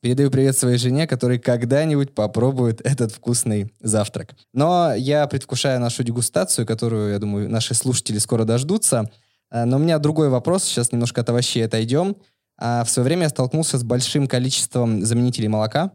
Передаю 0.00 0.30
привет 0.30 0.56
своей 0.56 0.76
жене, 0.76 1.06
которая 1.06 1.38
когда-нибудь 1.38 2.14
попробует 2.14 2.80
этот 2.84 3.10
вкусный 3.10 3.72
завтрак. 3.80 4.34
Но 4.52 4.94
я 4.94 5.26
предвкушаю 5.26 5.80
нашу 5.80 6.04
дегустацию, 6.04 6.66
которую, 6.66 7.12
я 7.12 7.18
думаю, 7.18 7.48
наши 7.48 7.74
слушатели 7.74 8.18
скоро 8.18 8.44
дождутся. 8.44 9.10
Э, 9.50 9.64
но 9.64 9.76
у 9.76 9.80
меня 9.80 9.98
другой 9.98 10.28
вопрос. 10.28 10.64
Сейчас 10.64 10.92
немножко 10.92 11.22
от 11.22 11.30
овощей 11.30 11.64
отойдем. 11.64 12.16
А 12.58 12.84
в 12.84 12.90
свое 12.90 13.04
время 13.04 13.22
я 13.24 13.28
столкнулся 13.28 13.78
с 13.78 13.82
большим 13.82 14.26
количеством 14.26 15.04
заменителей 15.04 15.48
молока, 15.48 15.92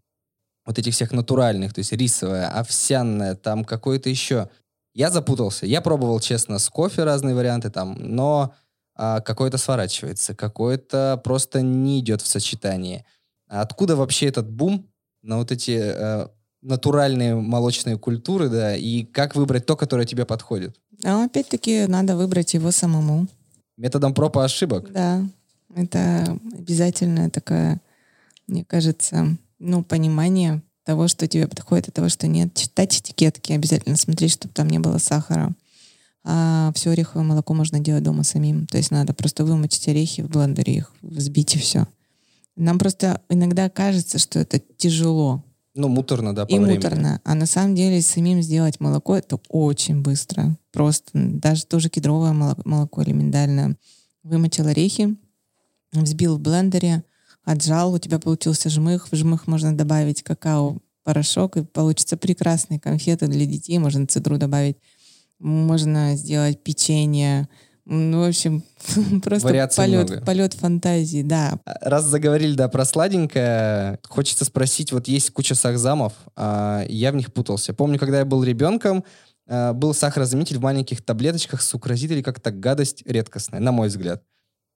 вот 0.66 0.78
этих 0.78 0.94
всех 0.94 1.12
натуральных, 1.12 1.74
то 1.74 1.80
есть 1.80 1.92
рисовое, 1.94 2.48
овсяное, 2.48 3.36
там 3.36 3.66
какое-то 3.66 4.10
еще. 4.10 4.50
Я 4.94 5.10
запутался. 5.10 5.66
Я 5.66 5.82
пробовал, 5.82 6.20
честно, 6.20 6.60
с 6.60 6.70
кофе 6.70 7.04
разные 7.04 7.34
варианты 7.34 7.70
там, 7.70 7.96
но 7.98 8.54
а, 8.96 9.22
какое-то 9.22 9.58
сворачивается, 9.58 10.36
какое-то 10.36 11.22
просто 11.24 11.62
не 11.62 12.02
идет 12.02 12.22
в 12.22 12.28
сочетании. 12.28 13.06
Откуда 13.48 13.96
вообще 13.96 14.28
этот 14.28 14.50
бум 14.50 14.88
на 15.24 15.38
вот 15.38 15.52
эти 15.52 15.80
э, 15.80 16.28
натуральные 16.62 17.36
молочные 17.36 17.98
культуры, 17.98 18.50
да, 18.50 18.76
и 18.76 19.04
как 19.04 19.36
выбрать 19.36 19.66
то, 19.66 19.76
которое 19.76 20.06
тебе 20.06 20.26
подходит? 20.26 20.80
А 21.04 21.24
опять-таки 21.24 21.88
надо 21.88 22.16
выбрать 22.16 22.54
его 22.54 22.72
самому. 22.72 23.28
Методом 23.78 24.14
проб 24.14 24.38
и 24.38 24.42
ошибок? 24.42 24.92
Да, 24.92 25.24
это 25.76 26.40
обязательная 26.54 27.30
такая, 27.30 27.82
мне 28.48 28.64
кажется, 28.66 29.38
ну, 29.60 29.84
понимание 29.84 30.62
того, 30.84 31.08
что 31.08 31.28
тебе 31.28 31.48
подходит, 31.48 31.88
и 31.88 31.92
того, 31.92 32.10
что 32.10 32.28
нет. 32.28 32.54
Читать 32.56 32.98
этикетки, 33.00 33.54
обязательно 33.54 33.96
смотреть, 33.96 34.32
чтобы 34.32 34.54
там 34.54 34.68
не 34.70 34.80
было 34.80 34.98
сахара. 34.98 35.54
А 36.24 36.72
все 36.76 36.92
ореховое 36.92 37.26
молоко 37.26 37.54
можно 37.54 37.80
делать 37.80 38.04
дома 38.04 38.24
самим. 38.24 38.66
То 38.68 38.78
есть 38.78 38.92
надо 38.92 39.14
просто 39.14 39.46
вымочить 39.46 39.88
орехи 39.88 40.22
в 40.22 40.30
блендере, 40.30 40.78
их 40.78 40.92
взбить 41.02 41.56
и 41.56 41.60
все. 41.60 41.88
Нам 42.56 42.78
просто 42.78 43.22
иногда 43.30 43.70
кажется, 43.70 44.18
что 44.18 44.40
это 44.40 44.60
тяжело. 44.78 45.44
Ну, 45.76 45.88
муторно, 45.88 46.36
да, 46.36 46.46
по 46.46 46.52
И 46.52 46.58
времени. 46.58 46.76
муторно. 46.76 47.22
А 47.24 47.36
на 47.36 47.46
самом 47.46 47.76
деле 47.76 48.02
самим 48.02 48.42
сделать 48.42 48.80
молоко 48.80 49.16
это 49.16 49.40
очень 49.48 50.02
быстро. 50.02 50.58
Просто 50.72 51.12
даже 51.14 51.66
тоже 51.66 51.90
кедровое 51.90 52.34
молоко, 52.34 52.62
молоко 52.66 53.02
или 53.02 53.14
миндальное. 53.14 53.78
Вымочил 54.24 54.68
орехи, 54.68 55.16
взбил 55.92 56.38
в 56.38 56.40
блендере, 56.40 57.04
отжал, 57.44 57.94
у 57.94 58.00
тебя 58.00 58.20
получился 58.20 58.70
жмых, 58.70 59.12
в 59.12 59.16
жмых 59.16 59.48
можно 59.48 59.76
добавить 59.76 60.24
какао, 60.24 60.78
порошок, 61.04 61.58
и 61.58 61.64
получится 61.64 62.18
прекрасные 62.18 62.80
конфеты 62.80 63.28
для 63.28 63.46
детей, 63.46 63.78
можно 63.80 64.06
цитру 64.06 64.38
добавить, 64.38 64.78
можно 65.40 66.16
сделать 66.16 66.62
печенье, 66.64 67.48
ну, 67.92 68.20
в 68.20 68.28
общем, 68.28 68.64
просто 69.24 69.48
Вариаций 69.48 69.78
полет, 69.78 70.10
много. 70.10 70.26
полет 70.26 70.54
фантазии, 70.54 71.24
да. 71.24 71.60
Раз 71.66 72.06
заговорили, 72.06 72.54
да, 72.54 72.70
про 72.70 72.86
сладенькое, 72.86 73.98
хочется 74.08 74.46
спросить, 74.46 74.92
вот 74.92 75.08
есть 75.08 75.32
куча 75.32 75.56
сахзамов, 75.56 76.14
а 76.36 76.86
я 76.88 77.12
в 77.12 77.16
них 77.16 77.34
путался. 77.34 77.74
Помню, 77.74 77.98
когда 77.98 78.20
я 78.20 78.26
был 78.26 78.44
ребенком, 78.44 79.04
а, 79.48 79.74
был 79.74 79.96
сахарозаменитель 79.96 80.58
в 80.60 80.62
маленьких 80.62 81.04
таблеточках, 81.04 81.64
сукразит 81.64 82.12
или 82.12 82.22
как-то 82.22 82.52
гадость 82.52 83.02
редкостная, 83.08 83.60
на 83.60 83.72
мой 83.72 83.88
взгляд. 83.88 84.22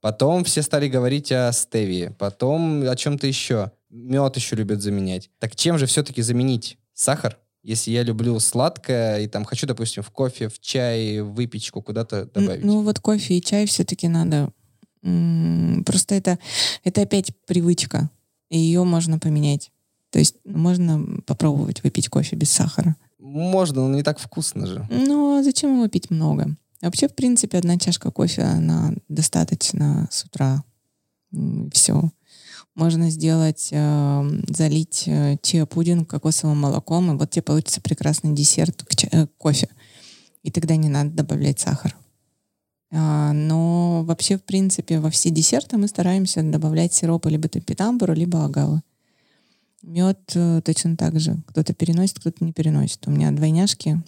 Потом 0.03 0.43
все 0.43 0.61
стали 0.63 0.89
говорить 0.89 1.31
о 1.31 1.49
стевии, 1.53 2.13
потом 2.19 2.83
о 2.89 2.93
чем-то 2.93 3.25
еще. 3.25 3.71
Мед 3.89 4.35
еще 4.35 4.57
любят 4.57 4.81
заменять. 4.81 5.29
Так 5.39 5.55
чем 5.55 5.77
же 5.77 5.85
все-таки 5.85 6.21
заменить 6.21 6.77
сахар, 6.93 7.39
если 7.61 7.91
я 7.91 8.03
люблю 8.03 8.37
сладкое 8.41 9.21
и 9.21 9.27
там 9.27 9.45
хочу, 9.45 9.65
допустим, 9.65 10.03
в 10.03 10.09
кофе, 10.09 10.49
в 10.49 10.59
чай, 10.59 11.21
в 11.21 11.31
выпечку 11.31 11.81
куда-то 11.81 12.25
добавить? 12.25 12.65
Ну 12.65 12.81
вот 12.81 12.99
кофе 12.99 13.37
и 13.37 13.41
чай 13.41 13.65
все-таки 13.65 14.09
надо. 14.09 14.51
Просто 15.85 16.15
это, 16.15 16.37
это 16.83 17.03
опять 17.03 17.31
привычка, 17.47 18.09
и 18.49 18.59
ее 18.59 18.83
можно 18.83 19.19
поменять. 19.19 19.71
То 20.09 20.19
есть 20.19 20.35
можно 20.43 21.21
попробовать 21.25 21.81
выпить 21.81 22.09
кофе 22.09 22.35
без 22.35 22.51
сахара. 22.51 22.97
Можно, 23.19 23.87
но 23.87 23.95
не 23.95 24.03
так 24.03 24.19
вкусно 24.19 24.67
же. 24.67 24.85
Ну, 24.91 25.39
а 25.39 25.43
зачем 25.43 25.77
его 25.77 25.87
пить 25.87 26.09
много? 26.09 26.57
Вообще, 26.83 27.07
в 27.07 27.15
принципе, 27.15 27.57
одна 27.57 27.77
чашка 27.79 28.11
кофе, 28.11 28.41
она 28.41 28.93
достаточно 29.07 30.09
с 30.11 30.25
утра. 30.25 30.65
Все. 31.71 32.11
Можно 32.75 33.09
сделать, 33.09 33.69
э, 33.71 34.41
залить 34.49 35.03
э, 35.07 35.37
чиа-пудинг 35.41 36.05
кокосовым 36.05 36.59
молоком, 36.59 37.11
и 37.11 37.17
вот 37.17 37.29
тебе 37.29 37.43
получится 37.43 37.79
прекрасный 37.79 38.33
десерт 38.33 38.83
к, 38.83 39.05
э, 39.11 39.27
кофе. 39.37 39.69
И 40.41 40.51
тогда 40.51 40.75
не 40.75 40.89
надо 40.89 41.11
добавлять 41.11 41.59
сахар. 41.59 41.95
А, 42.91 43.31
но 43.31 44.03
вообще, 44.03 44.37
в 44.37 44.43
принципе, 44.43 44.99
во 44.99 45.09
все 45.09 45.29
десерты 45.29 45.77
мы 45.77 45.87
стараемся 45.87 46.43
добавлять 46.43 46.93
сиропы 46.93 47.29
либо 47.29 47.47
топитамбура, 47.47 48.11
либо 48.11 48.43
агавы. 48.43 48.81
Мед 49.83 50.19
э, 50.35 50.61
точно 50.65 50.97
так 50.97 51.17
же. 51.17 51.41
Кто-то 51.47 51.73
переносит, 51.73 52.19
кто-то 52.19 52.43
не 52.43 52.51
переносит. 52.51 53.07
У 53.07 53.11
меня 53.11 53.31
двойняшки. 53.31 54.01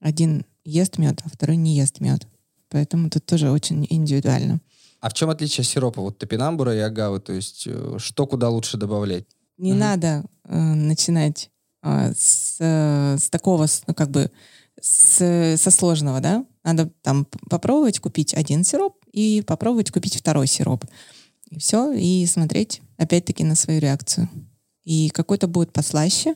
Один 0.00 0.44
ест 0.66 0.98
мед, 0.98 1.20
а 1.24 1.28
второй 1.28 1.56
не 1.56 1.76
ест 1.76 2.00
мед. 2.00 2.26
Поэтому 2.68 3.10
тут 3.10 3.24
тоже 3.24 3.50
очень 3.50 3.86
индивидуально. 3.88 4.60
А 5.00 5.08
в 5.08 5.14
чем 5.14 5.30
отличие 5.30 5.64
сиропа 5.64 6.00
вот 6.00 6.18
топинамбура 6.18 6.74
и 6.74 6.80
агавы? 6.80 7.20
То 7.20 7.32
есть 7.32 7.64
э, 7.66 7.96
что 7.98 8.26
куда 8.26 8.48
лучше 8.48 8.76
добавлять? 8.76 9.26
Не 9.58 9.72
угу. 9.72 9.80
надо 9.80 10.24
э, 10.44 10.58
начинать 10.58 11.50
э, 11.82 12.12
с, 12.16 12.56
э, 12.58 13.16
с 13.18 13.30
такого, 13.30 13.66
ну, 13.86 13.94
как 13.94 14.10
бы, 14.10 14.30
с, 14.80 15.56
со 15.56 15.70
сложного, 15.70 16.20
да? 16.20 16.44
Надо 16.64 16.90
там 17.02 17.26
попробовать 17.48 18.00
купить 18.00 18.34
один 18.34 18.64
сироп 18.64 18.96
и 19.12 19.42
попробовать 19.46 19.90
купить 19.90 20.16
второй 20.16 20.46
сироп. 20.46 20.84
И 21.50 21.58
все, 21.58 21.92
и 21.92 22.26
смотреть 22.26 22.82
опять-таки 22.96 23.44
на 23.44 23.54
свою 23.54 23.80
реакцию. 23.80 24.28
И 24.84 25.10
какой-то 25.10 25.46
будет 25.46 25.72
послаще. 25.72 26.34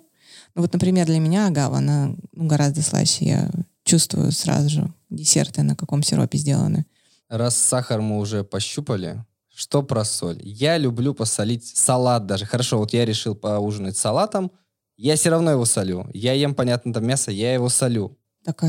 Ну 0.55 0.63
вот, 0.63 0.73
например, 0.73 1.07
для 1.07 1.19
меня 1.19 1.47
агава, 1.47 1.79
она 1.79 2.15
ну, 2.33 2.47
гораздо 2.47 2.83
слаще. 2.83 3.25
Я 3.25 3.51
чувствую 3.91 4.31
сразу 4.31 4.69
же 4.69 4.95
десерты, 5.11 5.63
на 5.63 5.75
каком 5.75 6.03
сиропе 6.03 6.39
сделаны. 6.39 6.87
Раз 7.29 7.57
сахар 7.57 8.01
мы 8.01 8.19
уже 8.19 8.45
пощупали, 8.45 9.25
что 9.55 9.83
про 9.83 10.05
соль? 10.05 10.41
Я 10.43 10.79
люблю 10.79 11.13
посолить 11.13 11.67
салат 11.67 12.27
даже. 12.27 12.47
Хорошо, 12.47 12.79
вот 12.79 12.93
я 12.93 13.05
решил 13.05 13.35
поужинать 13.35 13.97
салатом, 13.97 14.53
я 14.97 15.17
все 15.17 15.31
равно 15.31 15.51
его 15.51 15.65
солю. 15.65 16.07
Я 16.15 16.35
ем, 16.35 16.55
понятно, 16.55 16.93
там 16.93 17.05
мясо, 17.05 17.33
я 17.33 17.53
его 17.55 17.69
солю. 17.69 18.17
Так, 18.45 18.63
а 18.63 18.69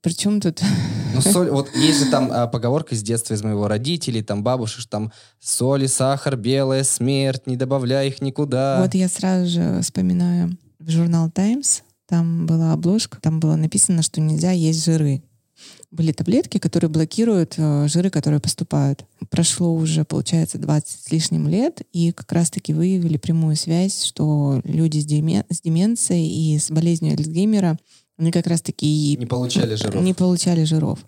при 0.00 0.12
чем 0.12 0.40
тут? 0.40 0.62
Ну, 1.14 1.20
соль, 1.20 1.50
вот 1.50 1.68
есть 1.76 2.04
же 2.04 2.10
там 2.10 2.30
а, 2.32 2.46
поговорка 2.46 2.94
из 2.94 3.02
детства 3.02 3.34
из 3.34 3.42
моего 3.42 3.68
родителей, 3.68 4.22
там 4.22 4.42
бабушек, 4.42 4.80
что 4.80 4.90
там 4.90 5.12
соль 5.38 5.84
и 5.84 5.88
сахар, 5.88 6.36
белая 6.36 6.82
смерть, 6.82 7.46
не 7.46 7.56
добавляй 7.56 8.08
их 8.08 8.20
никуда. 8.20 8.80
Вот 8.80 8.94
я 8.94 9.08
сразу 9.08 9.46
же 9.46 9.80
вспоминаю 9.82 10.56
в 10.78 10.90
журнал 10.90 11.30
Times, 11.30 11.82
там 12.08 12.46
была 12.46 12.72
обложка, 12.72 13.20
там 13.20 13.40
было 13.40 13.56
написано, 13.56 14.02
что 14.02 14.20
нельзя 14.20 14.52
есть 14.52 14.84
жиры. 14.84 15.22
Были 15.90 16.12
таблетки, 16.12 16.58
которые 16.58 16.90
блокируют 16.90 17.54
э, 17.56 17.88
жиры, 17.88 18.10
которые 18.10 18.40
поступают. 18.40 19.06
Прошло 19.30 19.74
уже, 19.74 20.04
получается, 20.04 20.58
20 20.58 20.88
с 21.00 21.10
лишним 21.10 21.48
лет, 21.48 21.80
и 21.92 22.12
как 22.12 22.30
раз-таки 22.32 22.74
выявили 22.74 23.16
прямую 23.16 23.56
связь, 23.56 24.04
что 24.04 24.60
люди 24.64 24.98
с, 24.98 25.06
демен- 25.06 25.46
с 25.48 25.62
деменцией 25.62 26.54
и 26.54 26.58
с 26.58 26.70
болезнью 26.70 27.14
Альцгеймера 27.14 27.78
они 28.18 28.30
как 28.32 28.46
раз-таки 28.46 29.16
Не 29.18 29.26
получали 29.26 29.74
жиров. 29.76 30.02
не 30.02 30.12
получали 30.14 30.64
жиров. 30.64 30.98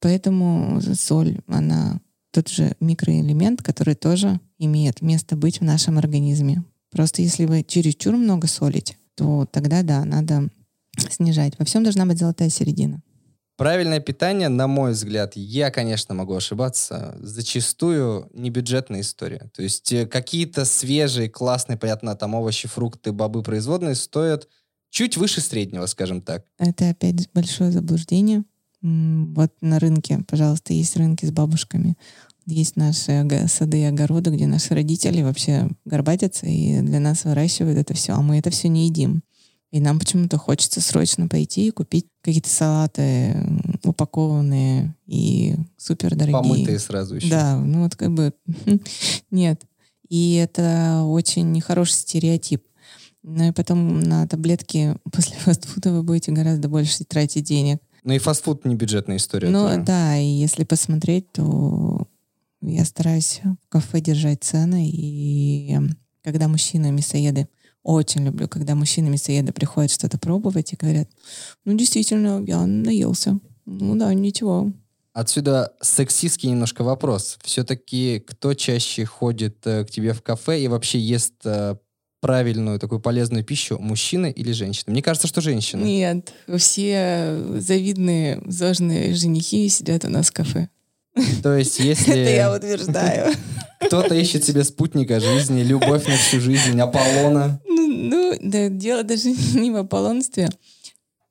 Поэтому 0.00 0.80
соль, 0.94 1.38
она 1.46 2.00
тот 2.30 2.48
же 2.48 2.76
микроэлемент, 2.80 3.62
который 3.62 3.94
тоже 3.94 4.38
имеет 4.58 5.00
место 5.02 5.34
быть 5.36 5.60
в 5.60 5.64
нашем 5.64 5.98
организме. 5.98 6.62
Просто 6.90 7.22
если 7.22 7.46
вы 7.46 7.64
чересчур 7.66 8.16
много 8.16 8.46
солите, 8.46 8.96
то 9.18 9.46
тогда, 9.50 9.82
да, 9.82 10.04
надо 10.04 10.48
снижать. 11.10 11.58
Во 11.58 11.64
всем 11.64 11.82
должна 11.82 12.06
быть 12.06 12.18
золотая 12.18 12.48
середина. 12.48 13.02
Правильное 13.56 13.98
питание, 13.98 14.48
на 14.48 14.68
мой 14.68 14.92
взгляд, 14.92 15.32
я, 15.34 15.72
конечно, 15.72 16.14
могу 16.14 16.36
ошибаться, 16.36 17.16
зачастую 17.20 18.30
не 18.32 18.50
бюджетная 18.50 19.00
история. 19.00 19.50
То 19.52 19.62
есть 19.62 19.92
э, 19.92 20.06
какие-то 20.06 20.64
свежие, 20.64 21.28
классные, 21.28 21.76
понятно, 21.76 22.14
там 22.14 22.36
овощи, 22.36 22.68
фрукты, 22.68 23.10
бобы 23.10 23.42
производные 23.42 23.96
стоят 23.96 24.46
чуть 24.90 25.16
выше 25.16 25.40
среднего, 25.40 25.86
скажем 25.86 26.22
так. 26.22 26.44
Это 26.58 26.90
опять 26.90 27.28
большое 27.32 27.72
заблуждение. 27.72 28.44
Вот 28.80 29.52
на 29.60 29.80
рынке, 29.80 30.20
пожалуйста, 30.28 30.72
есть 30.72 30.96
рынки 30.96 31.26
с 31.26 31.32
бабушками. 31.32 31.96
Есть 32.50 32.76
наши 32.76 33.12
ого- 33.12 33.46
сады 33.46 33.82
и 33.82 33.84
огороды, 33.84 34.30
где 34.30 34.46
наши 34.46 34.72
родители 34.72 35.20
вообще 35.20 35.68
горбатятся 35.84 36.46
и 36.46 36.80
для 36.80 36.98
нас 36.98 37.24
выращивают 37.24 37.76
это 37.76 37.92
все, 37.92 38.14
а 38.14 38.22
мы 38.22 38.38
это 38.38 38.48
все 38.48 38.68
не 38.68 38.86
едим. 38.86 39.22
И 39.70 39.80
нам 39.80 39.98
почему-то 39.98 40.38
хочется 40.38 40.80
срочно 40.80 41.28
пойти 41.28 41.68
и 41.68 41.70
купить 41.70 42.06
какие-то 42.22 42.48
салаты 42.48 43.36
упакованные 43.84 44.94
и 45.06 45.56
супер 45.76 46.16
дорогие. 46.16 46.40
Помытые 46.40 46.78
сразу 46.78 47.16
еще. 47.16 47.28
Да, 47.28 47.58
ну 47.58 47.82
вот 47.82 47.96
как 47.96 48.14
бы 48.14 48.32
нет. 49.30 49.60
И 50.08 50.36
это 50.36 51.02
очень 51.04 51.52
нехороший 51.52 51.96
стереотип. 51.96 52.64
Ну 53.22 53.46
и 53.46 53.52
потом 53.52 54.00
на 54.00 54.26
таблетки 54.26 54.96
после 55.12 55.36
фастфуда 55.36 55.92
вы 55.92 56.02
будете 56.02 56.32
гораздо 56.32 56.70
больше 56.70 57.04
тратить 57.04 57.44
денег. 57.44 57.78
Ну 58.04 58.14
и 58.14 58.18
фастфуд 58.18 58.64
не 58.64 58.74
бюджетная 58.74 59.18
история. 59.18 59.50
Ну 59.50 59.68
тоже. 59.68 59.82
да, 59.82 60.16
и 60.16 60.24
если 60.24 60.64
посмотреть, 60.64 61.30
то 61.32 62.06
я 62.60 62.84
стараюсь 62.84 63.40
в 63.42 63.68
кафе 63.68 64.00
держать 64.00 64.44
цены. 64.44 64.88
И 64.88 65.76
когда 66.22 66.48
мужчины-мясоеды, 66.48 67.48
очень 67.82 68.24
люблю, 68.24 68.48
когда 68.48 68.74
мужчины-мясоеды 68.74 69.52
приходят 69.52 69.90
что-то 69.90 70.18
пробовать 70.18 70.72
и 70.72 70.76
говорят, 70.76 71.08
ну 71.64 71.76
действительно, 71.76 72.42
я 72.46 72.66
наелся. 72.66 73.38
Ну 73.64 73.96
да, 73.96 74.12
ничего, 74.14 74.72
Отсюда 75.18 75.72
сексистский 75.80 76.48
немножко 76.48 76.84
вопрос. 76.84 77.38
Все-таки 77.42 78.22
кто 78.24 78.54
чаще 78.54 79.04
ходит 79.04 79.66
э, 79.66 79.84
к 79.84 79.90
тебе 79.90 80.12
в 80.12 80.22
кафе 80.22 80.60
и 80.60 80.68
вообще 80.68 81.00
ест 81.00 81.34
э, 81.44 81.74
правильную 82.20 82.78
такую 82.78 83.00
полезную 83.00 83.42
пищу, 83.42 83.80
мужчины 83.80 84.30
или 84.30 84.52
женщины? 84.52 84.92
Мне 84.92 85.02
кажется, 85.02 85.26
что 85.26 85.40
женщины. 85.40 85.82
Нет, 85.82 86.32
все 86.58 87.36
завидные, 87.56 88.40
зожные 88.46 89.12
женихи 89.12 89.68
сидят 89.68 90.04
у 90.04 90.08
нас 90.08 90.28
в 90.28 90.32
кафе. 90.34 90.68
То 91.42 91.56
есть, 91.56 91.80
Это 91.80 92.12
я 92.12 92.52
если 92.52 92.56
утверждаю. 92.56 93.34
кто-то 93.80 94.14
ищет 94.14 94.44
себе 94.44 94.64
спутника 94.64 95.20
жизни, 95.20 95.62
любовь 95.62 96.06
на 96.06 96.16
всю 96.16 96.40
жизнь, 96.40 96.78
Аполлона, 96.80 97.60
Ну, 97.66 97.86
ну, 97.86 98.38
да, 98.42 98.68
дело 98.68 99.02
даже 99.02 99.30
не 99.54 99.70
в 99.70 99.76
Аполлонстве. 99.76 100.50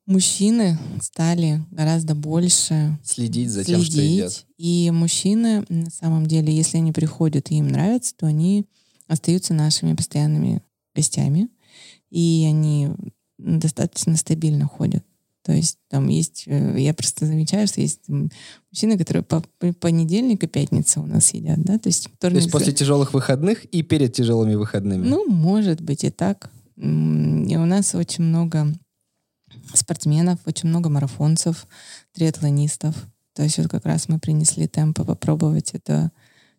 Мужчины 0.06 0.78
стали 1.02 1.62
гораздо 1.71 2.15
больше 2.15 2.97
следить 3.04 3.50
за 3.50 3.65
тем, 3.65 3.84
что 3.84 4.00
едят. 4.02 4.32
следить. 4.32 4.45
И 4.58 4.89
мужчины, 4.91 5.65
на 5.67 5.89
самом 5.89 6.26
деле, 6.28 6.56
если 6.56 6.78
они 6.78 6.93
приходят 6.93 7.52
и 7.52 7.56
им 7.56 7.67
нравится, 7.67 8.15
то 8.15 8.26
они 8.26 8.65
остаются 9.08 9.54
нашими 9.54 9.93
постоянными 9.95 10.62
гостями. 10.95 11.50
И 12.10 12.45
они 12.50 12.89
достаточно 13.38 14.15
стабильно 14.15 14.65
ходят. 14.65 15.04
То 15.47 15.53
есть 15.53 15.77
там 15.89 16.10
есть, 16.10 16.43
э, 16.45 16.75
я 16.77 16.93
просто 16.93 17.25
замечаю, 17.25 17.67
что 17.67 17.79
есть 17.79 18.01
мужчины, 18.10 18.97
которые 18.97 19.23
по 19.23 19.41
по- 19.60 19.71
понедельник 19.71 20.43
и 20.43 20.47
пятница 20.47 20.99
у 20.99 21.05
нас 21.05 21.33
едят, 21.33 21.62
да, 21.62 21.77
то 21.79 21.88
есть 21.88 22.03
То 22.03 22.10
вторник, 22.17 22.39
есть 22.41 22.51
после 22.51 22.73
тяжелых 22.73 23.13
выходных 23.13 23.63
и 23.63 23.81
перед 23.81 24.12
тяжелыми 24.12 24.55
выходными. 24.55 25.07
ну, 25.07 25.25
может 25.29 25.79
быть 25.79 26.03
и 26.03 26.10
так. 26.10 26.51
И 26.75 26.81
у 27.57 27.65
нас 27.65 27.95
очень 27.95 28.25
много 28.25 28.67
спортсменов, 29.73 30.39
очень 30.45 30.67
много 30.67 30.89
марафонцев, 30.89 31.65
триатлонистов. 32.13 32.93
То 33.33 33.43
есть 33.43 33.57
вот 33.57 33.69
как 33.69 33.86
раз 33.86 34.10
мы 34.10 34.19
принесли 34.19 34.67
темпо 34.67 35.05
попробовать 35.05 35.71
это 35.73 36.12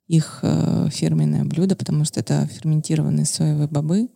их 0.06 0.38
э, 0.42 0.88
фирменное 0.90 1.44
блюдо, 1.44 1.76
потому 1.76 2.06
что 2.06 2.20
это 2.20 2.46
ферментированные 2.46 3.26
соевые 3.26 3.68
бобы, 3.68 4.08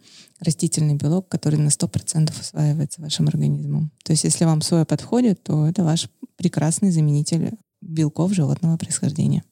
растительный 0.43 0.95
белок, 0.95 1.29
который 1.29 1.59
на 1.59 1.69
100% 1.69 2.33
усваивается 2.39 3.01
вашим 3.01 3.29
организмом. 3.29 3.91
То 4.05 4.13
есть 4.13 4.25
если 4.25 4.45
вам 4.45 4.61
соя 4.61 4.85
подходит, 4.85 5.43
то 5.43 5.67
это 5.67 5.85
ваш 5.85 6.09
прекрасный 6.37 6.91
заменитель 6.91 7.53
белков 7.81 8.33
животного 8.33 8.77
происхождения. 8.77 9.45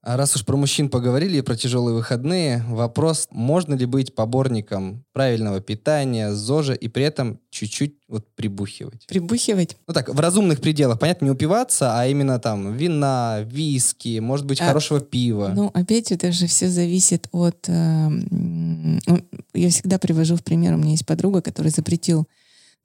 А 0.00 0.16
раз 0.16 0.36
уж 0.36 0.44
про 0.44 0.56
мужчин 0.56 0.88
поговорили 0.88 1.38
и 1.38 1.42
про 1.42 1.56
тяжелые 1.56 1.94
выходные, 1.96 2.64
вопрос, 2.68 3.26
можно 3.30 3.74
ли 3.74 3.84
быть 3.84 4.14
поборником 4.14 5.04
правильного 5.12 5.60
питания, 5.60 6.32
ЗОЖа 6.32 6.74
и 6.74 6.86
при 6.88 7.04
этом 7.04 7.40
чуть-чуть 7.50 7.96
вот 8.06 8.24
прибухивать? 8.36 9.06
Прибухивать 9.08 9.76
Ну 9.88 9.94
так, 9.94 10.08
в 10.08 10.20
разумных 10.20 10.60
пределах. 10.60 11.00
Понятно, 11.00 11.24
не 11.24 11.30
упиваться, 11.32 11.98
а 11.98 12.06
именно 12.06 12.38
там 12.38 12.76
вина, 12.76 13.40
виски, 13.42 14.20
может 14.20 14.46
быть, 14.46 14.60
А, 14.60 14.66
хорошего 14.66 15.00
пива. 15.00 15.52
Ну, 15.54 15.70
опять 15.74 16.12
это 16.12 16.30
же 16.30 16.46
все 16.46 16.68
зависит 16.68 17.28
от... 17.32 17.68
э, 17.68 18.08
ну, 18.08 19.20
я 19.52 19.70
всегда 19.70 19.98
привожу 19.98 20.36
в 20.36 20.44
пример, 20.44 20.74
у 20.74 20.76
меня 20.76 20.92
есть 20.92 21.06
подруга, 21.06 21.42
которая 21.42 21.72
запретил 21.72 22.28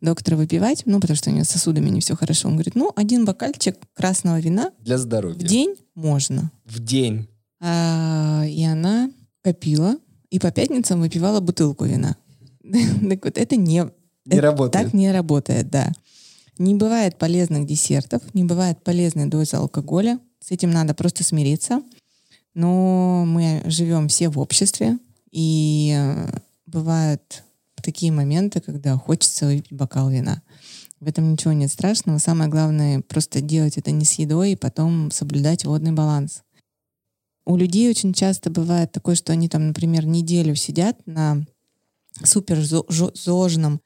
доктора 0.03 0.35
выпивать, 0.35 0.83
ну, 0.85 0.99
потому 0.99 1.17
что 1.17 1.29
у 1.29 1.33
нее 1.33 1.43
с 1.45 1.49
сосудами 1.49 1.89
не 1.89 2.01
все 2.01 2.15
хорошо. 2.15 2.49
Он 2.49 2.55
говорит, 2.55 2.75
ну, 2.75 2.91
один 2.95 3.25
бокальчик 3.25 3.77
красного 3.93 4.39
вина 4.39 4.71
Для 4.79 4.97
здоровья. 4.97 5.39
в 5.39 5.49
день 5.49 5.75
можно. 5.95 6.51
В 6.65 6.79
день. 6.79 7.27
А, 7.59 8.43
и 8.45 8.63
она 8.63 9.09
копила 9.41 9.97
и 10.29 10.39
по 10.39 10.51
пятницам 10.51 10.99
выпивала 10.99 11.39
бутылку 11.39 11.85
вина. 11.85 12.15
Так 13.09 13.25
вот, 13.25 13.37
это 13.37 13.55
не... 13.55 13.85
Не 14.25 14.39
работает. 14.39 14.71
Так 14.71 14.93
не 14.93 15.11
работает, 15.11 15.69
да. 15.69 15.91
Не 16.57 16.75
бывает 16.75 17.17
полезных 17.17 17.65
десертов, 17.65 18.21
не 18.33 18.43
бывает 18.43 18.81
полезной 18.83 19.25
дозы 19.25 19.55
алкоголя. 19.55 20.19
С 20.39 20.51
этим 20.51 20.71
надо 20.71 20.93
просто 20.93 21.23
смириться. 21.23 21.81
Но 22.53 23.25
мы 23.25 23.63
живем 23.65 24.07
все 24.07 24.29
в 24.29 24.39
обществе, 24.39 24.97
и 25.31 25.93
э, 25.97 26.39
бывают 26.67 27.43
такие 27.83 28.11
моменты, 28.11 28.61
когда 28.61 28.97
хочется 28.97 29.45
выпить 29.45 29.71
бокал 29.71 30.09
вина. 30.09 30.41
В 30.99 31.07
этом 31.07 31.31
ничего 31.31 31.53
нет 31.53 31.71
страшного. 31.71 32.17
Самое 32.17 32.49
главное 32.49 33.01
просто 33.01 33.41
делать 33.41 33.77
это 33.77 33.91
не 33.91 34.05
с 34.05 34.13
едой 34.13 34.53
и 34.53 34.55
потом 34.55 35.11
соблюдать 35.11 35.65
водный 35.65 35.91
баланс. 35.91 36.43
У 37.45 37.57
людей 37.57 37.89
очень 37.89 38.13
часто 38.13 38.49
бывает 38.49 38.91
такое, 38.91 39.15
что 39.15 39.33
они 39.33 39.49
там, 39.49 39.67
например, 39.67 40.05
неделю 40.05 40.55
сидят 40.55 40.97
на 41.05 41.45
супер 42.23 42.63
зожном, 42.63 43.81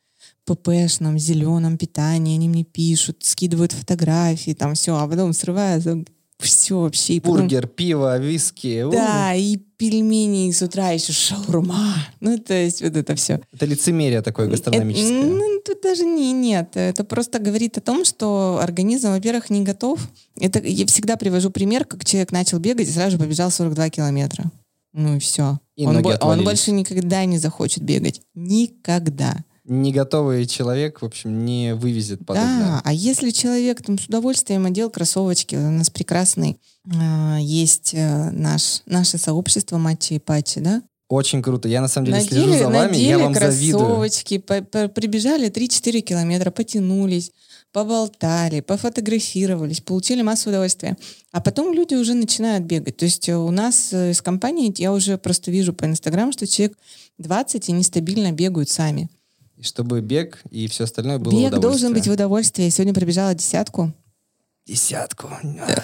ППшном, 0.45 1.17
зеленом 1.17 1.77
питании, 1.77 2.36
они 2.36 2.49
мне 2.49 2.63
пишут, 2.63 3.23
скидывают 3.23 3.71
фотографии, 3.71 4.53
там 4.53 4.75
все, 4.75 4.95
а 4.95 5.07
потом 5.07 5.33
срываются, 5.33 6.03
все 6.39 6.80
вообще. 6.80 7.13
И 7.15 7.19
потом- 7.19 7.38
Бургер, 7.41 7.67
пиво, 7.67 8.17
виски. 8.19 8.84
У, 8.84 8.91
да, 8.91 9.34
и 9.34 9.58
пельмени, 9.58 10.50
и 10.50 10.52
с 10.54 10.62
утра 10.62 10.89
еще 10.91 11.13
шаурма. 11.13 11.95
Ну, 12.19 12.38
то 12.38 12.54
есть 12.54 12.82
вот 12.82 12.95
это 12.95 13.15
все. 13.15 13.41
Это 13.54 13.65
лицемерие 13.65 14.21
такое 14.21 14.47
гастрономическое. 14.47 15.23
ну, 15.23 15.62
тут 15.65 15.82
даже 15.82 16.04
не, 16.06 16.32
нет. 16.34 16.71
Это 16.76 17.04
просто 17.04 17.39
говорит 17.39 17.78
о 17.78 17.82
том, 17.82 18.06
что 18.06 18.60
организм, 18.62 19.10
во-первых, 19.10 19.50
не 19.50 19.63
готов. 19.63 20.00
Это 20.39 20.60
я 20.60 20.86
всегда 20.88 21.15
привожу 21.17 21.50
пример, 21.50 21.86
как 21.86 22.06
человек 22.06 22.32
начал 22.32 22.60
бегать 22.60 22.88
и 22.88 22.91
сразу 22.91 23.12
же 23.12 23.17
побежал 23.17 23.52
42 23.52 23.89
километра. 23.89 24.45
Ну 24.93 25.17
и 25.17 25.19
все. 25.19 25.60
И 25.76 25.86
он, 25.86 26.02
бо- 26.02 26.17
он 26.21 26.43
больше 26.43 26.71
никогда 26.71 27.23
не 27.26 27.38
захочет 27.38 27.84
бегать. 27.84 28.21
Никогда. 28.34 29.38
Не 29.67 29.91
готовый 29.91 30.45
человек, 30.45 31.01
в 31.01 31.06
общем, 31.06 31.45
не 31.45 31.75
вывезет 31.75 32.25
подобное. 32.25 32.60
Да, 32.60 32.82
а 32.84 32.93
если 32.93 33.32
человек 33.32 33.84
там 33.84 33.99
с 33.99 34.06
удовольствием 34.06 34.65
одел 34.65 34.89
кроссовочки, 34.89 35.56
у 35.56 35.69
нас 35.69 35.89
прекрасный 35.89 36.58
э, 36.86 37.38
есть 37.41 37.93
э, 37.93 38.32
наш, 38.32 38.82
наше 38.86 39.17
сообщество 39.17 39.77
Матчи 39.77 40.13
и 40.13 40.19
Патчи, 40.19 40.62
да? 40.62 40.82
Очень 41.10 41.41
круто. 41.41 41.67
Я 41.67 41.82
на 41.82 41.88
самом 41.88 42.08
деле 42.08 42.17
надели, 42.19 42.43
слежу 42.43 42.58
за 42.58 42.69
вами, 42.69 42.97
я 42.97 43.19
вам 43.19 43.34
завидую. 43.34 43.86
кроссовочки, 43.86 44.38
по, 44.39 44.62
по, 44.62 44.88
прибежали 44.88 45.49
3-4 45.49 46.01
километра, 46.01 46.51
потянулись, 46.51 47.32
поболтали, 47.71 48.62
пофотографировались, 48.62 49.82
получили 49.82 50.21
массу 50.21 50.49
удовольствия. 50.49 50.97
А 51.32 51.41
потом 51.41 51.73
люди 51.73 51.93
уже 51.95 52.13
начинают 52.13 52.65
бегать. 52.65 52.97
То 52.97 53.06
есть 53.06 53.27
э, 53.30 53.36
у 53.36 53.51
нас 53.51 53.93
э, 53.93 54.12
из 54.12 54.21
компании, 54.21 54.73
я 54.77 54.93
уже 54.93 55.17
просто 55.17 55.51
вижу 55.51 55.73
по 55.73 55.86
Инстаграм, 55.86 56.32
что 56.32 56.47
человек 56.47 56.77
20 57.17 57.69
и 57.69 57.71
нестабильно 57.71 58.32
бегают 58.32 58.69
сами. 58.69 59.10
И 59.57 59.63
чтобы 59.63 60.01
бег 60.01 60.41
и 60.51 60.67
все 60.67 60.83
остальное 60.83 61.17
было 61.17 61.31
Бег 61.31 61.59
должен 61.59 61.93
быть 61.93 62.07
в 62.07 62.11
удовольствие. 62.11 62.67
Я 62.67 62.71
сегодня 62.71 62.93
пробежала 62.93 63.33
десятку. 63.33 63.91
Десятку. 64.67 65.29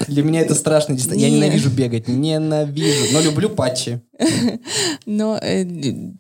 Для 0.08 0.24
меня 0.24 0.42
это 0.42 0.56
страшно. 0.56 0.94
Я 0.94 1.30
ненавижу 1.30 1.70
бегать. 1.70 2.08
Ненавижу. 2.08 3.14
Но 3.14 3.22
люблю 3.22 3.50
патчи. 3.50 4.02
Но, 5.06 5.40
э, 5.42 6.12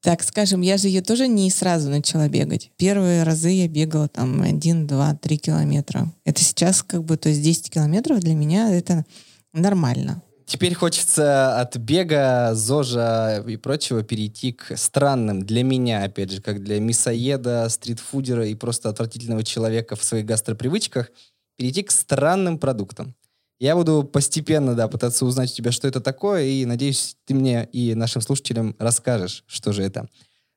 так 0.00 0.22
скажем, 0.22 0.62
я 0.62 0.78
же 0.78 0.88
ее 0.88 1.02
тоже 1.02 1.28
не 1.28 1.50
сразу 1.50 1.90
начала 1.90 2.28
бегать. 2.28 2.70
Первые 2.76 3.22
разы 3.22 3.50
я 3.50 3.68
бегала 3.68 4.08
там 4.08 4.40
один, 4.40 4.86
два, 4.86 5.14
три 5.14 5.36
километра. 5.36 6.10
Это 6.24 6.42
сейчас 6.42 6.82
как 6.82 7.04
бы, 7.04 7.16
то 7.16 7.28
есть 7.28 7.42
10 7.42 7.70
километров 7.70 8.20
для 8.20 8.34
меня 8.34 8.74
это 8.74 9.04
нормально. 9.52 10.22
Теперь 10.46 10.74
хочется 10.74 11.60
от 11.60 11.76
бега, 11.76 12.54
зожа 12.54 13.44
и 13.46 13.56
прочего 13.56 14.04
перейти 14.04 14.52
к 14.52 14.76
странным 14.76 15.44
для 15.44 15.64
меня, 15.64 16.04
опять 16.04 16.30
же, 16.30 16.40
как 16.40 16.62
для 16.62 16.78
мясоеда, 16.78 17.68
стритфудера 17.68 18.46
и 18.46 18.54
просто 18.54 18.88
отвратительного 18.88 19.42
человека 19.42 19.96
в 19.96 20.04
своих 20.04 20.24
гастропривычках, 20.24 21.10
перейти 21.56 21.82
к 21.82 21.90
странным 21.90 22.58
продуктам. 22.58 23.16
Я 23.58 23.74
буду 23.74 24.04
постепенно, 24.04 24.76
да, 24.76 24.86
пытаться 24.86 25.26
узнать 25.26 25.50
у 25.50 25.54
тебя, 25.54 25.72
что 25.72 25.88
это 25.88 26.00
такое, 26.00 26.44
и 26.44 26.64
надеюсь, 26.64 27.16
ты 27.24 27.34
мне 27.34 27.68
и 27.72 27.94
нашим 27.94 28.22
слушателям 28.22 28.76
расскажешь, 28.78 29.42
что 29.48 29.72
же 29.72 29.82
это. 29.82 30.08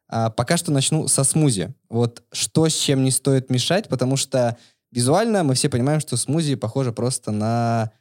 А 0.08 0.30
пока 0.30 0.58
что 0.58 0.72
начну 0.72 1.08
со 1.08 1.24
смузи. 1.24 1.74
Вот 1.90 2.22
что 2.32 2.70
с 2.70 2.76
чем 2.76 3.04
не 3.04 3.10
стоит 3.10 3.50
мешать, 3.50 3.88
потому 3.88 4.18
что 4.18 4.56
визуально 4.92 5.44
мы 5.44 5.56
все 5.56 5.68
понимаем, 5.68 6.00
что 6.00 6.16
смузи 6.16 6.54
похоже 6.54 6.92
просто 6.92 7.32
на 7.32 7.92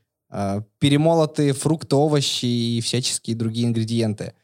перемолотые 0.79 1.53
фрукты, 1.53 1.97
овощи 1.97 2.47
и 2.47 2.81
всяческие 2.81 3.37
другие 3.37 3.67
ингредиенты. 3.67 4.35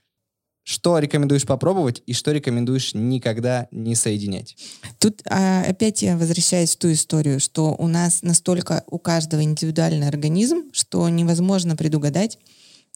Что 0.66 0.99
рекомендуешь 0.99 1.44
попробовать 1.44 2.03
и 2.07 2.14
что 2.14 2.33
рекомендуешь 2.33 2.94
никогда 2.94 3.68
не 3.70 3.94
соединять? 3.94 4.57
Тут 4.99 5.20
а, 5.29 5.62
опять 5.68 6.01
я 6.01 6.16
возвращаюсь 6.16 6.75
в 6.75 6.79
ту 6.79 6.90
историю, 6.90 7.38
что 7.38 7.75
у 7.79 7.87
нас 7.87 8.23
настолько 8.23 8.83
у 8.87 8.99
каждого 8.99 9.42
индивидуальный 9.42 10.09
организм, 10.09 10.70
что 10.73 11.07
невозможно 11.11 11.77
предугадать, 11.77 12.38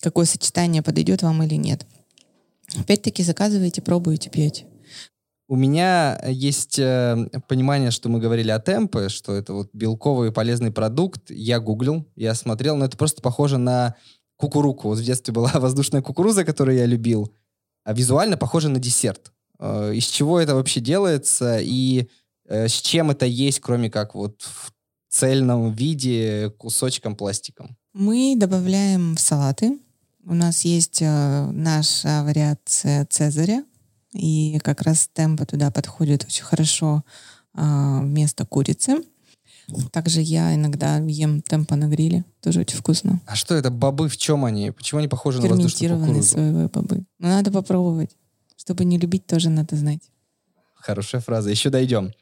какое 0.00 0.24
сочетание 0.24 0.82
подойдет 0.82 1.22
вам 1.22 1.42
или 1.42 1.56
нет. 1.56 1.86
Опять-таки 2.74 3.22
заказываете, 3.22 3.82
пробуете, 3.82 4.30
пьете. 4.30 4.64
У 5.48 5.56
меня 5.56 6.20
есть 6.26 6.78
э, 6.78 7.26
понимание, 7.48 7.90
что 7.90 8.10
мы 8.10 8.20
говорили 8.20 8.50
о 8.50 8.58
темпе, 8.58 9.08
что 9.08 9.34
это 9.34 9.54
вот 9.54 9.70
белковый 9.72 10.30
полезный 10.30 10.70
продукт. 10.70 11.30
Я 11.30 11.58
гуглил, 11.58 12.06
я 12.16 12.34
смотрел, 12.34 12.76
но 12.76 12.84
это 12.84 12.98
просто 12.98 13.22
похоже 13.22 13.56
на 13.56 13.96
кукуруку. 14.36 14.88
Вот 14.88 14.98
в 14.98 15.02
детстве 15.02 15.32
была 15.32 15.50
воздушная 15.54 16.02
кукуруза, 16.02 16.44
которую 16.44 16.76
я 16.76 16.84
любил, 16.84 17.32
а 17.82 17.94
визуально 17.94 18.36
похоже 18.36 18.68
на 18.68 18.78
десерт. 18.78 19.32
Э, 19.58 19.92
из 19.94 20.04
чего 20.04 20.38
это 20.38 20.54
вообще 20.54 20.80
делается 20.80 21.58
и 21.58 22.08
э, 22.46 22.68
с 22.68 22.74
чем 22.74 23.10
это 23.10 23.24
есть, 23.24 23.60
кроме 23.60 23.90
как 23.90 24.14
вот 24.14 24.42
в 24.42 24.72
цельном 25.08 25.72
виде 25.72 26.50
кусочком 26.58 27.16
пластиком? 27.16 27.76
Мы 27.94 28.34
добавляем 28.36 29.16
в 29.16 29.20
салаты. 29.20 29.78
У 30.24 30.34
нас 30.34 30.66
есть 30.66 31.00
э, 31.00 31.50
наша 31.52 32.22
вариация 32.22 33.06
цезаря, 33.06 33.64
и 34.12 34.58
как 34.62 34.82
раз 34.82 35.08
темпа 35.12 35.46
туда 35.46 35.70
подходит 35.70 36.24
очень 36.24 36.44
хорошо 36.44 37.04
а, 37.54 38.00
вместо 38.00 38.44
курицы. 38.46 39.02
Также 39.92 40.22
я 40.22 40.54
иногда 40.54 40.96
ем 40.96 41.42
темпа 41.42 41.76
на 41.76 41.88
гриле, 41.88 42.24
тоже 42.40 42.60
очень 42.60 42.78
вкусно. 42.78 43.20
А 43.26 43.36
что 43.36 43.54
это 43.54 43.70
бобы, 43.70 44.08
в 44.08 44.16
чем 44.16 44.46
они? 44.46 44.70
Почему 44.70 44.98
они 44.98 45.08
похожи 45.08 45.42
на 45.42 45.48
воздушную 45.48 46.00
кукурузу? 46.00 46.28
соевые 46.28 46.68
бобы. 46.68 47.04
Ну, 47.18 47.28
надо 47.28 47.50
попробовать. 47.50 48.10
Чтобы 48.56 48.86
не 48.86 48.98
любить, 48.98 49.26
тоже 49.26 49.50
надо 49.50 49.76
знать. 49.76 50.00
Хорошая 50.74 51.20
фраза. 51.20 51.50
Еще 51.50 51.68
дойдем. 51.68 52.12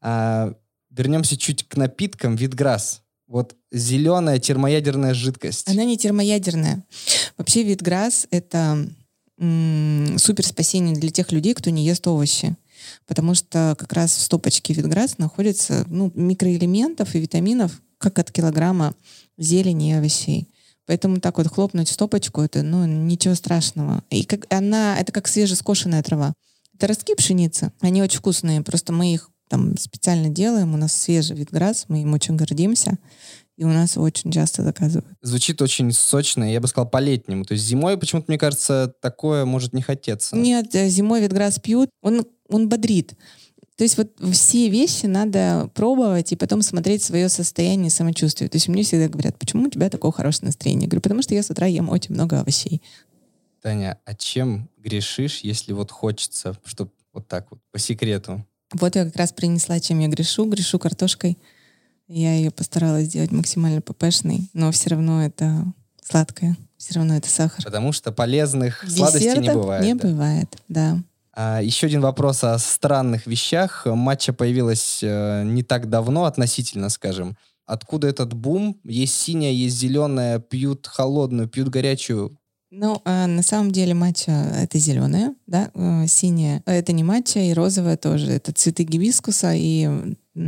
А, 0.00 0.52
вернемся 0.90 1.36
чуть 1.36 1.68
к 1.68 1.76
напиткам. 1.76 2.34
Витграсс. 2.34 3.02
Вот 3.28 3.54
зеленая 3.70 4.38
термоядерная 4.38 5.14
жидкость. 5.14 5.68
Она 5.68 5.84
не 5.84 5.96
термоядерная. 5.96 6.84
Вообще 7.36 7.62
витграсс— 7.62 8.26
это 8.30 8.88
супер 9.38 10.46
спасение 10.46 10.96
для 10.96 11.10
тех 11.10 11.32
людей, 11.32 11.54
кто 11.54 11.70
не 11.70 11.84
ест 11.84 12.06
овощи. 12.06 12.56
Потому 13.06 13.34
что 13.34 13.76
как 13.78 13.92
раз 13.92 14.16
в 14.16 14.22
стопочке 14.22 14.72
витграсс 14.72 15.18
находится 15.18 15.84
ну, 15.88 16.12
микроэлементов 16.14 17.14
и 17.14 17.20
витаминов, 17.20 17.80
как 17.98 18.18
от 18.18 18.30
килограмма 18.30 18.94
зелени 19.38 19.90
и 19.90 19.94
овощей. 19.94 20.48
Поэтому 20.86 21.20
так 21.20 21.38
вот 21.38 21.48
хлопнуть 21.48 21.88
стопочку, 21.88 22.40
это 22.42 22.62
ну, 22.62 22.86
ничего 22.86 23.34
страшного. 23.34 24.04
И 24.10 24.24
как 24.24 24.46
она, 24.52 24.98
это 24.98 25.12
как 25.12 25.26
свежескошенная 25.26 26.02
трава. 26.02 26.32
Это 26.74 26.86
ростки 26.86 27.14
пшеницы, 27.14 27.72
они 27.80 28.02
очень 28.02 28.18
вкусные, 28.18 28.60
просто 28.60 28.92
мы 28.92 29.14
их 29.14 29.30
там 29.48 29.76
специально 29.76 30.28
делаем, 30.28 30.74
у 30.74 30.76
нас 30.76 30.92
свежий 30.92 31.36
витграсс, 31.36 31.86
мы 31.88 32.02
им 32.02 32.12
очень 32.14 32.36
гордимся 32.36 32.98
и 33.56 33.64
у 33.64 33.68
нас 33.68 33.96
очень 33.96 34.30
часто 34.30 34.62
заказывают. 34.62 35.16
Звучит 35.22 35.62
очень 35.62 35.90
сочно, 35.92 36.44
я 36.44 36.60
бы 36.60 36.68
сказал, 36.68 36.88
по-летнему. 36.88 37.44
То 37.44 37.54
есть 37.54 37.64
зимой 37.64 37.96
почему-то, 37.96 38.26
мне 38.28 38.38
кажется, 38.38 38.92
такое 39.00 39.44
может 39.44 39.72
не 39.72 39.82
хотеться. 39.82 40.36
Нет, 40.36 40.74
э, 40.74 40.88
зимой 40.88 41.22
ветграсс 41.22 41.58
пьют, 41.58 41.88
он, 42.02 42.26
он 42.48 42.68
бодрит. 42.68 43.14
То 43.76 43.84
есть 43.84 43.98
вот 43.98 44.12
все 44.32 44.68
вещи 44.68 45.06
надо 45.06 45.70
пробовать 45.74 46.32
и 46.32 46.36
потом 46.36 46.62
смотреть 46.62 47.02
свое 47.02 47.28
состояние 47.28 47.90
самочувствия. 47.90 48.48
То 48.48 48.56
есть 48.56 48.68
мне 48.68 48.82
всегда 48.82 49.08
говорят, 49.08 49.38
почему 49.38 49.64
у 49.64 49.70
тебя 49.70 49.90
такое 49.90 50.12
хорошее 50.12 50.46
настроение? 50.46 50.84
Я 50.84 50.88
говорю, 50.88 51.02
потому 51.02 51.22
что 51.22 51.34
я 51.34 51.42
с 51.42 51.50
утра 51.50 51.66
ем 51.66 51.90
очень 51.90 52.14
много 52.14 52.40
овощей. 52.40 52.82
Таня, 53.62 53.98
а 54.04 54.14
чем 54.14 54.70
грешишь, 54.78 55.40
если 55.40 55.72
вот 55.72 55.90
хочется, 55.90 56.56
чтобы 56.64 56.90
вот 57.12 57.28
так 57.28 57.50
вот, 57.50 57.60
по 57.70 57.78
секрету? 57.78 58.46
Вот 58.72 58.96
я 58.96 59.04
как 59.04 59.16
раз 59.16 59.32
принесла, 59.32 59.80
чем 59.80 60.00
я 60.00 60.08
грешу. 60.08 60.48
Грешу 60.48 60.78
картошкой. 60.78 61.38
Я 62.08 62.34
ее 62.34 62.50
постаралась 62.50 63.06
сделать 63.06 63.32
максимально 63.32 63.80
ППшной, 63.80 64.48
но 64.52 64.70
все 64.70 64.90
равно 64.90 65.24
это 65.24 65.64
сладкое, 66.02 66.56
все 66.76 66.94
равно 66.94 67.16
это 67.16 67.28
сахар. 67.28 67.64
Потому 67.64 67.92
что 67.92 68.12
полезных 68.12 68.84
Десертов 68.84 69.10
сладостей 69.10 69.40
не 69.40 69.52
бывает. 69.52 69.84
не 69.84 69.94
да? 69.94 70.08
бывает, 70.08 70.56
да. 70.68 70.98
А, 71.32 71.60
еще 71.60 71.88
один 71.88 72.00
вопрос 72.00 72.44
о 72.44 72.56
странных 72.58 73.26
вещах. 73.26 73.86
Матча 73.86 74.32
появилась 74.32 75.00
э, 75.02 75.42
не 75.44 75.64
так 75.64 75.90
давно, 75.90 76.24
относительно, 76.24 76.88
скажем. 76.90 77.36
Откуда 77.66 78.06
этот 78.06 78.32
бум? 78.32 78.78
Есть 78.84 79.16
синяя, 79.16 79.52
есть 79.52 79.76
зеленая, 79.76 80.38
пьют 80.38 80.86
холодную, 80.86 81.48
пьют 81.48 81.68
горячую. 81.68 82.38
Ну, 82.70 83.00
а 83.04 83.26
на 83.26 83.42
самом 83.42 83.70
деле 83.70 83.94
матча 83.94 84.32
это 84.32 84.78
зеленая, 84.78 85.34
да, 85.46 85.70
э, 85.74 86.06
синяя. 86.08 86.62
Это 86.66 86.92
не 86.92 87.04
матча, 87.04 87.38
и 87.38 87.52
розовая 87.52 87.96
тоже. 87.96 88.32
Это 88.32 88.52
цветы 88.52 88.82
гибискуса 88.82 89.52
и 89.54 89.88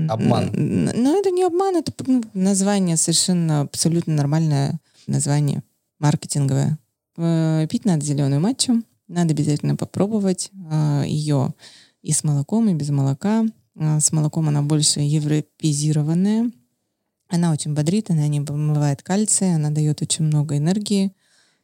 Обман. 0.08 0.50
Ну, 0.52 1.18
это 1.18 1.30
не 1.30 1.44
обман, 1.44 1.76
это 1.76 1.92
ну, 2.06 2.22
название 2.34 2.98
совершенно 2.98 3.62
абсолютно 3.62 4.14
нормальное 4.14 4.80
название, 5.06 5.62
маркетинговое. 5.98 6.78
Э, 7.16 7.66
пить 7.70 7.86
надо 7.86 8.04
зеленую 8.04 8.40
матчу, 8.40 8.82
надо 9.08 9.32
обязательно 9.32 9.76
попробовать 9.76 10.50
э, 10.70 11.04
ее 11.06 11.54
и 12.02 12.12
с 12.12 12.22
молоком, 12.22 12.68
и 12.68 12.74
без 12.74 12.90
молока. 12.90 13.46
Э, 13.76 13.98
с 13.98 14.12
молоком 14.12 14.48
она 14.48 14.60
больше 14.60 15.00
европезированная. 15.00 16.50
Она 17.28 17.52
очень 17.52 17.72
бодрит, 17.72 18.10
она 18.10 18.28
не 18.28 18.40
бывает 18.40 19.02
кальция, 19.02 19.54
она 19.54 19.70
дает 19.70 20.02
очень 20.02 20.26
много 20.26 20.58
энергии. 20.58 21.12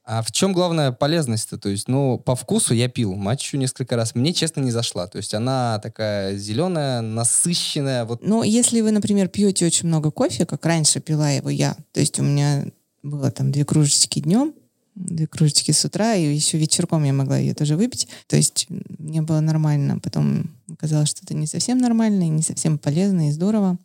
А 0.04 0.22
в 0.22 0.30
чем 0.32 0.52
главная 0.52 0.92
полезность-то? 0.92 1.56
То 1.56 1.70
есть, 1.70 1.88
ну, 1.88 2.18
по 2.18 2.36
вкусу 2.36 2.74
я 2.74 2.88
пил 2.88 3.14
матчу 3.14 3.56
несколько 3.56 3.96
раз. 3.96 4.14
Мне, 4.14 4.34
честно, 4.34 4.60
не 4.60 4.70
зашла. 4.70 5.06
То 5.06 5.16
есть 5.16 5.32
она 5.32 5.80
такая 5.82 6.36
зеленая, 6.36 7.00
насыщенная. 7.00 8.04
Вот. 8.04 8.20
Ну, 8.22 8.42
если 8.42 8.82
вы, 8.82 8.90
например, 8.90 9.28
пьете 9.28 9.64
очень 9.64 9.88
много 9.88 10.10
кофе, 10.10 10.44
как 10.44 10.66
раньше 10.66 11.00
пила 11.00 11.30
его 11.30 11.48
я, 11.48 11.74
то 11.92 12.00
есть 12.00 12.18
у 12.20 12.22
меня 12.22 12.66
было 13.02 13.30
там 13.30 13.50
две 13.50 13.64
кружечки 13.64 14.20
днем, 14.20 14.52
две 14.94 15.26
кружечки 15.26 15.70
с 15.70 15.82
утра, 15.86 16.14
и 16.14 16.34
еще 16.34 16.58
вечерком 16.58 17.02
я 17.04 17.14
могла 17.14 17.38
ее 17.38 17.54
тоже 17.54 17.74
выпить. 17.74 18.06
То 18.26 18.36
есть 18.36 18.66
мне 18.68 19.22
было 19.22 19.40
нормально. 19.40 20.00
Потом 20.00 20.50
оказалось, 20.70 21.08
что 21.08 21.20
это 21.22 21.32
не 21.32 21.46
совсем 21.46 21.78
нормально, 21.78 22.24
и 22.24 22.28
не 22.28 22.42
совсем 22.42 22.76
полезно, 22.76 23.28
и 23.28 23.32
здорово. 23.32 23.78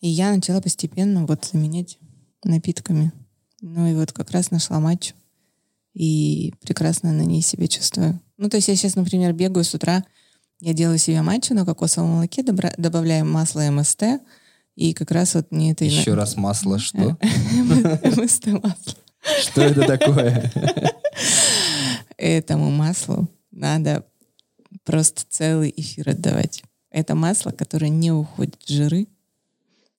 И 0.00 0.08
я 0.08 0.32
начала 0.32 0.60
постепенно 0.60 1.26
вот 1.26 1.44
заменять 1.44 1.98
напитками. 2.44 3.10
Ну 3.62 3.88
и 3.88 3.94
вот 3.94 4.12
как 4.12 4.30
раз 4.30 4.52
нашла 4.52 4.78
матчу 4.78 5.14
и 5.96 6.52
прекрасно 6.60 7.10
на 7.10 7.22
ней 7.22 7.40
себя 7.40 7.66
чувствую. 7.68 8.20
Ну, 8.36 8.50
то 8.50 8.58
есть 8.58 8.68
я 8.68 8.76
сейчас, 8.76 8.96
например, 8.96 9.32
бегаю 9.32 9.64
с 9.64 9.74
утра, 9.74 10.04
Я 10.60 10.74
делаю 10.74 10.98
себе 10.98 11.22
матчу 11.22 11.54
на 11.54 11.64
кокосовом 11.64 12.10
молоке, 12.10 12.42
добра- 12.42 12.74
добавляю 12.76 13.24
масло 13.24 13.60
МСТ, 13.70 14.02
и 14.74 14.92
как 14.92 15.10
раз 15.10 15.34
вот 15.34 15.50
мне 15.52 15.72
это... 15.72 15.84
Еще 15.86 16.10
на- 16.10 16.16
раз 16.16 16.36
масло, 16.36 16.78
что? 16.78 17.16
МСТ 18.04 18.46
масло. 18.48 18.94
Что 19.40 19.62
это 19.62 19.86
такое? 19.86 20.52
Этому 22.16 22.70
маслу 22.70 23.28
надо 23.50 24.04
просто 24.84 25.24
целый 25.28 25.72
эфир 25.76 26.10
отдавать. 26.10 26.62
Это 26.90 27.14
масло, 27.14 27.50
которое 27.50 27.88
не 27.90 28.12
уходит 28.12 28.56
в 28.64 28.70
жиры, 28.70 29.06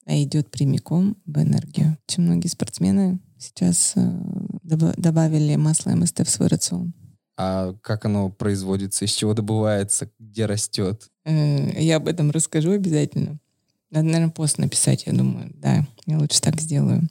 а 0.06 0.16
идет 0.22 0.50
прямиком 0.50 1.18
в 1.26 1.38
энергию. 1.42 1.98
Очень 2.08 2.24
многие 2.24 2.48
спортсмены 2.48 3.20
сейчас 3.38 3.94
э, 3.96 4.22
добавили 4.76 5.56
масло 5.56 5.92
МСТ 5.92 6.26
в 6.26 6.30
свой 6.30 6.48
рацион. 6.50 6.94
А 7.38 7.74
как 7.82 8.06
оно 8.06 8.30
производится, 8.30 9.06
из 9.06 9.12
чего 9.12 9.34
добывается, 9.34 10.10
где 10.20 10.46
растет? 10.46 11.08
Э, 11.26 11.80
Я 11.82 11.98
об 11.98 12.08
этом 12.08 12.32
расскажу 12.32 12.72
обязательно. 12.72 13.38
Надо, 13.92 14.08
наверное, 14.08 14.32
пост 14.32 14.58
написать, 14.58 15.06
я 15.06 15.14
думаю. 15.14 15.52
Да, 15.56 15.86
я 16.06 16.18
лучше 16.18 16.42
так 16.42 16.60
сделаю. 16.60 17.08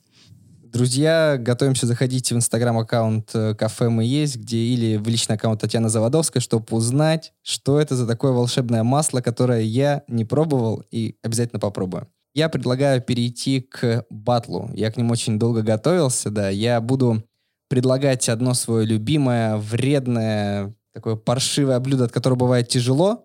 Друзья, 0.64 1.38
готовимся 1.38 1.86
заходить 1.86 2.30
в 2.30 2.36
инстаграм-аккаунт 2.36 3.30
э, 3.34 3.54
«Кафе 3.54 3.88
мы 3.88 4.04
есть», 4.04 4.36
где 4.36 4.58
или 4.58 4.96
в 4.96 5.08
личный 5.08 5.36
аккаунт 5.36 5.60
Татьяны 5.60 5.88
Заводовской, 5.88 6.42
чтобы 6.42 6.66
узнать, 6.70 7.32
что 7.42 7.80
это 7.80 7.96
за 7.96 8.06
такое 8.06 8.32
волшебное 8.32 8.82
масло, 8.82 9.22
которое 9.22 9.62
я 9.62 10.02
не 10.08 10.26
пробовал 10.26 10.84
и 10.90 11.16
обязательно 11.22 11.60
попробую. 11.60 12.08
Я 12.34 12.50
предлагаю 12.50 13.00
перейти 13.00 13.62
к 13.62 14.04
батлу. 14.10 14.70
Я 14.74 14.90
к 14.90 14.98
ним 14.98 15.10
очень 15.10 15.38
долго 15.38 15.62
готовился, 15.62 16.30
да. 16.30 16.50
Я 16.50 16.82
буду 16.82 17.24
предлагать 17.68 18.28
одно 18.28 18.54
свое 18.54 18.86
любимое, 18.86 19.56
вредное, 19.56 20.74
такое 20.92 21.16
паршивое 21.16 21.78
блюдо, 21.80 22.04
от 22.04 22.12
которого 22.12 22.38
бывает 22.38 22.68
тяжело, 22.68 23.24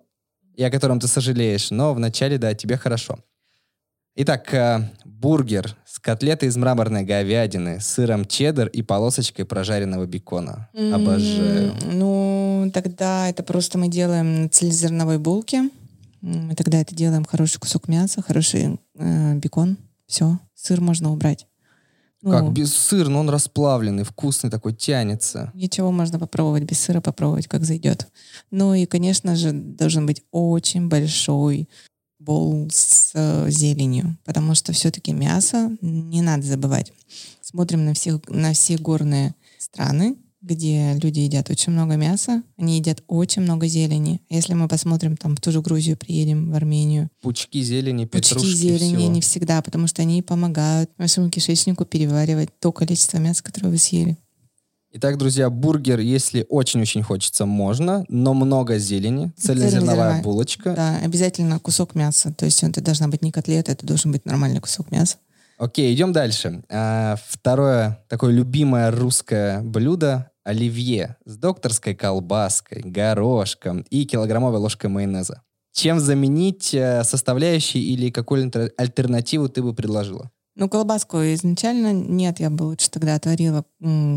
и 0.56 0.64
о 0.64 0.72
котором 0.72 1.00
ты 1.00 1.08
сожалеешь, 1.08 1.72
но 1.72 1.94
вначале, 1.94 2.38
да, 2.38 2.54
тебе 2.54 2.78
хорошо. 2.78 3.20
Итак, 4.16 4.54
э, 4.54 4.90
бургер 5.06 5.78
с 5.86 5.98
котлетой 5.98 6.50
из 6.50 6.58
мраморной 6.58 7.04
говядины, 7.04 7.80
сыром 7.80 8.26
чеддер 8.26 8.68
и 8.68 8.82
полосочкой 8.82 9.46
прожаренного 9.46 10.06
бекона. 10.06 10.70
Обожаю. 10.74 11.72
М, 11.72 12.00
Ну, 12.00 12.72
тогда 12.74 13.30
это 13.30 13.42
просто 13.44 13.78
мы 13.78 13.88
делаем 13.88 14.44
на 14.44 14.50
цельнозерновой 14.50 15.18
булке. 15.18 15.70
Мы 16.20 16.56
тогда 16.56 16.82
это 16.82 16.94
делаем 16.94 17.24
хороший 17.24 17.60
кусок 17.60 17.88
мяса, 17.88 18.22
хороший 18.22 18.80
э, 18.96 19.36
бекон. 19.36 19.78
Все, 20.08 20.40
сыр 20.54 20.82
можно 20.82 21.12
убрать. 21.14 21.48
Ну, 22.22 22.32
Как 22.32 22.52
без 22.52 22.74
сыра, 22.74 23.10
но 23.10 23.20
он 23.20 23.30
расплавленный, 23.30 24.04
вкусный 24.04 24.52
такой, 24.52 24.74
тянется. 24.74 25.52
Ничего 25.56 25.92
можно 25.92 26.20
попробовать 26.20 26.64
без 26.64 26.80
сыра, 26.80 27.02
попробовать, 27.02 27.48
как 27.48 27.66
зайдет. 27.66 28.08
Ну 28.52 28.76
и, 28.76 28.86
конечно 28.86 29.36
же, 29.36 29.52
должен 29.52 30.06
быть 30.06 30.24
очень 30.32 30.88
большой 30.88 31.68
бол 32.20 32.68
с 32.72 33.12
э, 33.16 33.50
зеленью, 33.50 34.18
потому 34.24 34.54
что 34.54 34.72
все-таки 34.74 35.12
мясо 35.12 35.76
не 35.82 36.22
надо 36.22 36.44
забывать. 36.44 36.94
Смотрим 37.42 37.86
на 37.86 37.96
все, 37.96 38.22
на 38.28 38.54
все 38.54 38.78
горные 38.78 39.34
страны, 39.58 40.18
где 40.42 40.94
люди 41.02 41.20
едят 41.20 41.50
очень 41.50 41.72
много 41.72 41.96
мяса, 41.96 42.42
они 42.58 42.78
едят 42.78 43.04
очень 43.08 43.44
много 43.44 43.68
зелени. 43.68 44.22
Если 44.30 44.54
мы 44.54 44.68
посмотрим 44.68 45.16
там 45.16 45.36
в 45.36 45.42
ту 45.42 45.52
же 45.52 45.62
Грузию, 45.62 45.98
приедем 45.98 46.52
в 46.52 46.56
Армению, 46.56 47.10
Пучки 47.22 47.62
зелени, 47.62 48.06
пучки 48.06 48.34
петрушки, 48.34 48.56
зелени 48.56 48.96
всего. 48.96 49.12
не 49.12 49.22
всегда, 49.22 49.62
потому 49.62 49.88
что 49.88 50.02
они 50.02 50.22
помогают 50.22 50.90
вашему 50.98 51.30
кишечнику 51.30 51.86
переваривать 51.86 52.50
то 52.60 52.72
количество 52.72 53.18
мяса, 53.18 53.44
которое 53.44 53.70
вы 53.70 53.78
съели. 53.78 54.18
Итак, 54.94 55.18
друзья, 55.18 55.50
бургер, 55.50 56.00
если 56.00 56.46
очень-очень 56.50 57.02
хочется, 57.02 57.46
можно, 57.46 58.04
но 58.10 58.34
много 58.34 58.78
зелени, 58.78 59.32
Цельнозерновая. 59.38 60.22
булочка. 60.22 60.74
Да, 60.74 60.98
обязательно 60.98 61.60
кусок 61.60 61.96
мяса. 61.96 62.34
То 62.34 62.44
есть 62.46 62.62
это 62.64 62.82
должна 62.82 63.08
быть 63.08 63.22
не 63.22 63.32
котлета, 63.32 63.72
это 63.72 63.86
должен 63.86 64.12
быть 64.12 64.26
нормальный 64.26 64.60
кусок 64.60 64.92
мяса. 64.92 65.16
Окей, 65.58 65.94
идем 65.94 66.12
дальше. 66.12 66.64
А, 66.70 67.18
второе 67.30 68.04
такое 68.10 68.34
любимое 68.34 68.92
русское 68.92 69.62
блюдо– 69.62 70.28
оливье 70.44 71.18
с 71.26 71.38
докторской 71.38 71.96
колбаской, 71.96 72.82
горошком 72.84 73.86
и 73.90 74.06
килограммовой 74.06 74.60
ложкой 74.60 74.90
майонеза. 74.90 75.44
Чем 75.74 76.00
заменить 76.00 76.74
э, 76.74 77.04
составляющие 77.04 77.84
или 77.84 78.10
какую-то 78.10 78.72
альтернативу 78.78 79.48
ты 79.48 79.64
бы 79.64 79.74
предложила? 79.74 80.32
Ну, 80.56 80.68
колбаску 80.68 81.18
изначально 81.18 81.94
нет, 81.94 82.40
я 82.42 82.50
бы 82.50 82.64
лучше 82.64 82.90
тогда 82.92 83.16
отварила 83.16 83.64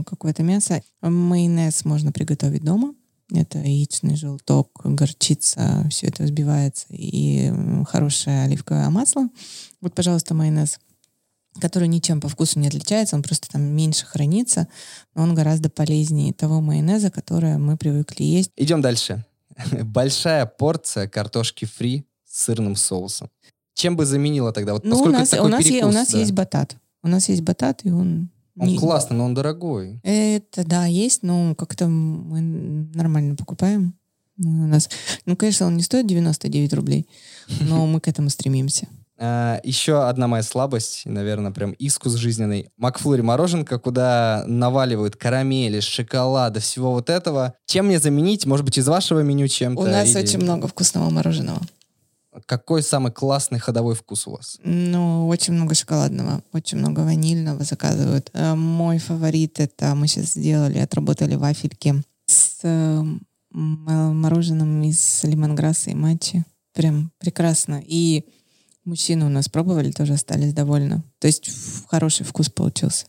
какое-то 0.05 0.43
мясо. 0.43 0.83
Майонез 1.01 1.85
можно 1.85 2.11
приготовить 2.11 2.65
дома. 2.65 2.95
Это 3.33 3.59
яичный 3.59 4.17
желток, 4.17 4.81
горчица, 4.85 5.87
все 5.91 6.09
это 6.09 6.25
взбивается, 6.25 6.87
и 6.91 7.51
хорошее 7.89 8.43
оливковое 8.43 8.91
масло. 8.91 9.29
Вот, 9.81 9.95
пожалуйста, 9.95 10.35
майонез, 10.35 10.79
который 11.61 11.89
ничем 11.89 12.21
по 12.21 12.29
вкусу 12.29 12.59
не 12.59 12.69
отличается, 12.69 13.17
он 13.17 13.23
просто 13.23 13.49
там 13.49 13.63
меньше 13.63 14.07
хранится, 14.07 14.69
но 15.15 15.23
он 15.23 15.35
гораздо 15.35 15.71
полезнее 15.71 16.33
того 16.33 16.61
майонеза, 16.61 17.11
который 17.11 17.57
мы 17.59 17.77
привыкли 17.77 18.25
есть. 18.25 18.51
Идем 18.57 18.81
дальше. 18.81 19.25
Большая 19.85 20.47
порция 20.47 21.09
картошки 21.09 21.65
фри 21.65 22.05
с 22.29 22.45
сырным 22.45 22.77
соусом. 22.77 23.31
Чем 23.75 23.97
бы 23.97 24.07
заменила 24.07 24.53
тогда? 24.53 24.73
Вот 24.75 24.85
Ну, 24.85 24.97
у 24.99 25.07
нас, 25.09 25.33
у 25.33 25.49
нас, 25.49 25.65
е- 25.65 25.71
у 25.71 25.73
перекус, 25.75 25.95
нас 25.95 26.09
да. 26.11 26.19
есть 26.19 26.33
батат. 26.33 26.77
У 27.03 27.09
нас 27.09 27.29
есть 27.29 27.43
батат, 27.43 27.81
и 27.85 27.91
он... 27.91 28.31
Он 28.57 28.69
не- 28.69 28.79
классный, 28.79 29.17
но 29.17 29.25
он 29.25 29.35
дорогой. 29.35 29.99
Это, 30.05 30.65
да, 30.65 30.87
есть, 30.87 31.23
но 31.25 31.55
как-то 31.57 31.89
мы 31.89 32.41
нормально 32.95 33.35
покупаем. 33.35 33.95
Ну, 34.37 34.65
У 34.65 34.67
нас, 34.67 34.89
ну, 35.27 35.37
конечно, 35.37 35.67
он 35.67 35.77
не 35.77 35.83
стоит 35.83 36.07
99 36.07 36.73
рублей, 36.73 37.09
но 37.61 37.87
мы 37.87 38.01
к 38.01 38.07
этому 38.09 38.31
стремимся. 38.31 38.89
А, 39.17 39.61
еще 39.63 40.07
одна 40.09 40.27
моя 40.27 40.43
слабость, 40.43 41.03
наверное, 41.07 41.53
прям 41.53 41.73
искус 41.73 42.15
жизненный. 42.15 42.71
Макфлури 42.77 43.23
мороженка, 43.23 43.79
куда 43.79 44.45
наваливают 44.47 45.17
карамели, 45.17 45.81
шоколада, 45.81 46.61
всего 46.61 46.91
вот 46.93 47.11
этого. 47.11 47.55
Чем 47.67 47.87
мне 47.87 48.01
заменить? 48.01 48.45
Может 48.47 48.65
быть, 48.65 48.79
из 48.79 48.89
вашего 48.89 49.21
меню 49.21 49.47
чем-то? 49.47 49.81
У 49.83 49.87
нас 49.87 50.09
или- 50.11 50.19
очень 50.23 50.41
много 50.41 50.67
вкусного 50.67 51.11
мороженого. 51.11 51.61
Какой 52.47 52.83
самый 52.83 53.13
классный 53.13 53.61
ходовой 53.61 53.95
вкус 53.95 54.27
у 54.27 54.33
вас? 54.33 54.59
Ну, 54.65 55.29
очень 55.29 55.53
много 55.55 55.77
шоколадного, 55.77 56.43
очень 56.53 56.79
много 56.79 57.01
ванильного 57.01 57.63
заказывают. 57.63 58.31
Э, 58.33 58.55
Мой 58.57 58.99
фаворит 58.99 59.61
это 59.61 59.95
мы 59.95 60.09
сейчас 60.09 60.33
сделали, 60.33 60.79
отработали 60.79 61.37
вафельки 61.37 62.03
с 62.27 62.59
э, 62.65 63.05
мороженым 63.53 64.83
из 64.83 65.23
лимонграсса 65.23 65.91
и 65.91 65.95
матчи. 65.95 66.45
Прям 66.73 67.13
прекрасно. 67.19 67.81
И 67.87 68.25
мужчины 68.85 69.27
у 69.27 69.29
нас 69.29 69.49
пробовали, 69.49 69.91
тоже 69.91 70.15
остались 70.15 70.53
довольны. 70.53 71.03
То 71.19 71.27
есть 71.27 71.51
хороший 71.89 72.25
вкус 72.25 72.49
получился. 72.51 73.07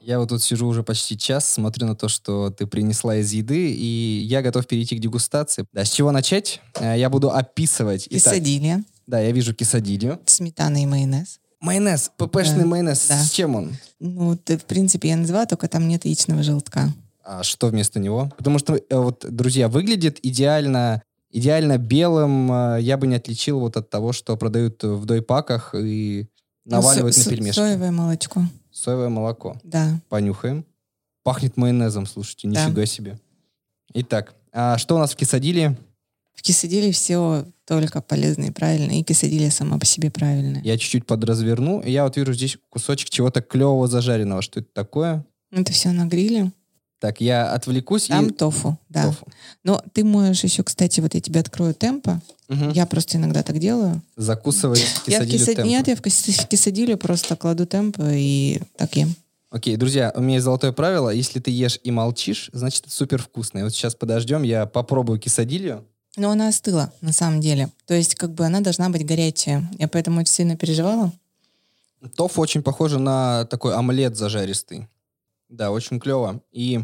Я 0.00 0.18
вот 0.20 0.28
тут 0.30 0.42
сижу 0.42 0.66
уже 0.66 0.82
почти 0.82 1.18
час, 1.18 1.48
смотрю 1.50 1.86
на 1.86 1.94
то, 1.94 2.08
что 2.08 2.50
ты 2.50 2.66
принесла 2.66 3.16
из 3.16 3.32
еды, 3.32 3.72
и 3.72 4.22
я 4.26 4.40
готов 4.42 4.66
перейти 4.66 4.96
к 4.96 5.00
дегустации. 5.00 5.66
Да, 5.72 5.84
с 5.84 5.90
чего 5.90 6.12
начать? 6.12 6.60
Э, 6.80 6.94
Я 6.96 7.10
буду 7.10 7.30
описывать. 7.30 8.08
Кисадилья, 8.08 8.82
да, 9.06 9.20
я 9.20 9.32
вижу 9.32 9.54
кисадилью. 9.54 10.18
сметана 10.24 10.82
и 10.82 10.86
майонез. 10.86 11.40
Майонез, 11.60 12.10
ППшный 12.16 12.60
Да, 12.60 12.66
майонез. 12.66 13.06
да. 13.08 13.22
С 13.22 13.30
чем 13.32 13.56
он? 13.56 13.76
Ну, 13.98 14.36
ты, 14.36 14.56
в 14.56 14.64
принципе, 14.64 15.08
я 15.08 15.16
назвала, 15.16 15.44
только 15.44 15.68
там 15.68 15.88
нет 15.88 16.04
яичного 16.04 16.42
желтка. 16.44 16.94
А 17.24 17.42
что 17.42 17.66
вместо 17.66 17.98
него? 17.98 18.32
Потому 18.38 18.58
что, 18.60 18.76
э, 18.76 18.82
вот, 18.96 19.26
друзья, 19.28 19.68
выглядит 19.68 20.18
идеально, 20.22 21.02
идеально 21.30 21.78
белым. 21.78 22.50
э, 22.52 22.78
Я 22.80 22.96
бы 22.96 23.06
не 23.06 23.16
отличил 23.16 23.60
вот 23.60 23.76
от 23.76 23.90
того, 23.90 24.12
что 24.12 24.36
продают 24.36 24.82
в 24.82 25.04
дойпаках 25.04 25.74
и 25.74 26.26
наваливают 26.64 27.16
Ну, 27.16 27.24
на 27.24 27.30
пельмешки. 27.30 27.56
Соевое 27.58 27.90
молочко, 27.90 28.42
Соевое 28.72 29.08
молоко. 29.08 29.56
да. 29.64 30.00
Понюхаем. 30.08 30.64
Пахнет 31.24 31.56
майонезом, 31.56 32.06
слушайте, 32.06 32.48
Да. 32.48 32.64
нифига 32.66 32.86
себе. 32.86 33.18
Итак, 33.94 34.34
а 34.52 34.78
что 34.78 34.96
у 34.96 34.98
нас 34.98 35.12
в 35.12 35.16
кисадиле? 35.16 35.76
В 36.34 36.42
кисадиле 36.42 36.92
все 36.92 37.46
только 37.66 38.00
полезно 38.00 38.44
и 38.44 38.50
правильно, 38.50 38.92
и 38.92 39.02
кисадилья 39.02 39.50
сама 39.50 39.78
по 39.78 39.84
себе 39.84 40.10
правильная. 40.10 40.62
Я 40.62 40.78
чуть-чуть 40.78 41.04
подразверну. 41.04 41.80
и 41.80 41.90
Я 41.90 42.04
вот 42.04 42.16
вижу 42.16 42.32
здесь 42.32 42.56
кусочек 42.70 43.10
чего-то 43.10 43.42
клевого 43.42 43.88
зажаренного. 43.88 44.40
Что 44.40 44.60
это 44.60 44.68
такое? 44.72 45.26
Это 45.50 45.72
все 45.72 45.90
на 45.90 46.06
гриле. 46.06 46.52
Так, 47.00 47.20
я 47.20 47.52
отвлекусь 47.52 48.06
Там 48.08 48.26
и... 48.26 48.30
тофу, 48.32 48.76
да. 48.88 49.04
Тофу. 49.04 49.26
Но 49.62 49.82
ты 49.92 50.02
можешь 50.04 50.42
еще, 50.44 50.64
кстати, 50.64 51.00
вот 51.00 51.14
я 51.14 51.20
тебе 51.20 51.40
открою 51.40 51.72
темпо. 51.74 52.20
Мгм. 52.48 52.70
Я 52.70 52.86
просто 52.86 53.18
иногда 53.18 53.42
так 53.42 53.58
делаю. 53.58 54.02
Закусывать 54.16 54.84
Я 55.06 55.20
в 55.22 55.26
киса- 55.26 55.54
темпо. 55.54 55.68
Нет, 55.68 55.86
я 55.88 55.94
в 55.96 56.00
кис- 56.00 56.42
в 56.42 56.48
кисадилю 56.48 56.96
просто 56.98 57.36
кладу 57.36 57.66
темпо 57.66 58.02
и 58.10 58.60
так 58.76 58.96
ем. 58.96 59.14
Окей, 59.50 59.76
друзья, 59.76 60.12
у 60.14 60.20
меня 60.20 60.34
есть 60.34 60.44
золотое 60.44 60.72
правило. 60.72 61.10
Если 61.10 61.40
ты 61.40 61.50
ешь 61.50 61.78
и 61.84 61.90
молчишь, 61.90 62.50
значит, 62.52 62.86
это 62.86 62.94
супер 62.94 63.22
вкусно. 63.22 63.60
И 63.60 63.62
вот 63.62 63.72
сейчас 63.72 63.94
подождем, 63.94 64.42
я 64.42 64.66
попробую 64.66 65.18
кисадилью. 65.20 65.84
Но 66.16 66.30
она 66.30 66.48
остыла, 66.48 66.92
на 67.00 67.12
самом 67.12 67.40
деле. 67.40 67.68
То 67.86 67.94
есть, 67.94 68.16
как 68.16 68.32
бы 68.34 68.44
она 68.44 68.60
должна 68.60 68.88
быть 68.90 69.06
горячая. 69.06 69.70
Я 69.78 69.86
поэтому 69.88 70.20
очень 70.20 70.32
сильно 70.32 70.56
переживала. 70.56 71.12
Тофу 72.16 72.40
очень 72.40 72.62
похоже 72.62 72.98
на 72.98 73.44
такой 73.46 73.74
омлет 73.74 74.16
зажаристый. 74.16 74.88
Да, 75.48 75.70
очень 75.70 75.98
клево. 75.98 76.42
И 76.52 76.80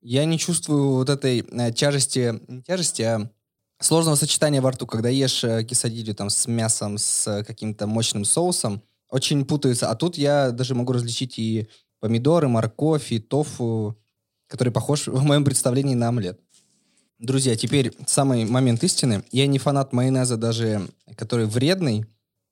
я 0.00 0.24
не 0.24 0.38
чувствую 0.38 0.92
вот 0.92 1.08
этой 1.08 1.40
э, 1.40 1.72
тяжести, 1.72 2.40
не 2.48 2.62
тяжести, 2.62 3.02
а 3.02 3.30
сложного 3.80 4.16
сочетания 4.16 4.60
во 4.60 4.72
рту, 4.72 4.86
когда 4.86 5.08
ешь 5.08 5.44
э, 5.44 5.64
кисадилью 5.64 6.14
там 6.14 6.30
с 6.30 6.46
мясом, 6.46 6.98
с 6.98 7.44
каким-то 7.44 7.86
мощным 7.86 8.24
соусом, 8.24 8.82
очень 9.08 9.44
путаются. 9.44 9.90
А 9.90 9.94
тут 9.94 10.18
я 10.18 10.50
даже 10.50 10.74
могу 10.74 10.92
различить 10.92 11.38
и 11.38 11.68
помидоры, 12.00 12.48
морковь, 12.48 13.12
и 13.12 13.18
тофу, 13.18 13.96
который 14.48 14.72
похож 14.72 15.06
в 15.06 15.22
моем 15.22 15.44
представлении 15.44 15.94
на 15.94 16.08
омлет. 16.08 16.40
Друзья, 17.18 17.56
теперь 17.56 17.92
самый 18.06 18.44
момент 18.44 18.84
истины. 18.84 19.24
Я 19.32 19.46
не 19.46 19.58
фанат 19.58 19.92
майонеза 19.92 20.36
даже, 20.36 20.86
который 21.16 21.46
вредный, 21.46 22.04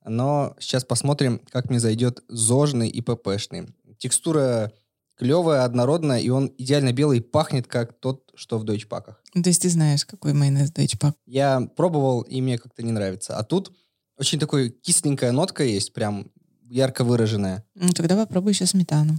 но 0.04 0.56
сейчас 0.58 0.84
посмотрим, 0.84 1.40
как 1.50 1.68
мне 1.68 1.80
зайдет 1.80 2.22
зожный 2.28 2.88
и 2.88 3.00
ППшный. 3.02 3.68
Текстура 3.98 4.72
клевая, 5.16 5.64
однородная, 5.64 6.18
и 6.20 6.28
он 6.28 6.52
идеально 6.58 6.92
белый, 6.92 7.20
пахнет 7.20 7.66
как 7.66 7.98
тот, 8.00 8.30
что 8.34 8.58
в 8.58 8.64
дойчпаках. 8.64 9.22
Ну, 9.34 9.42
то 9.42 9.48
есть 9.50 9.62
ты 9.62 9.68
знаешь, 9.68 10.04
какой 10.04 10.32
майонез 10.32 10.70
дойчпак? 10.70 11.16
Я 11.26 11.60
пробовал, 11.76 12.22
и 12.22 12.40
мне 12.40 12.58
как-то 12.58 12.82
не 12.82 12.92
нравится. 12.92 13.36
А 13.36 13.44
тут 13.44 13.72
очень 14.16 14.38
такой 14.38 14.70
кисленькая 14.70 15.32
нотка 15.32 15.64
есть, 15.64 15.92
прям 15.92 16.30
ярко 16.68 17.04
выраженная. 17.04 17.64
Ну, 17.74 17.88
тогда 17.90 18.16
попробуй 18.16 18.52
еще 18.52 18.66
сметану. 18.66 19.14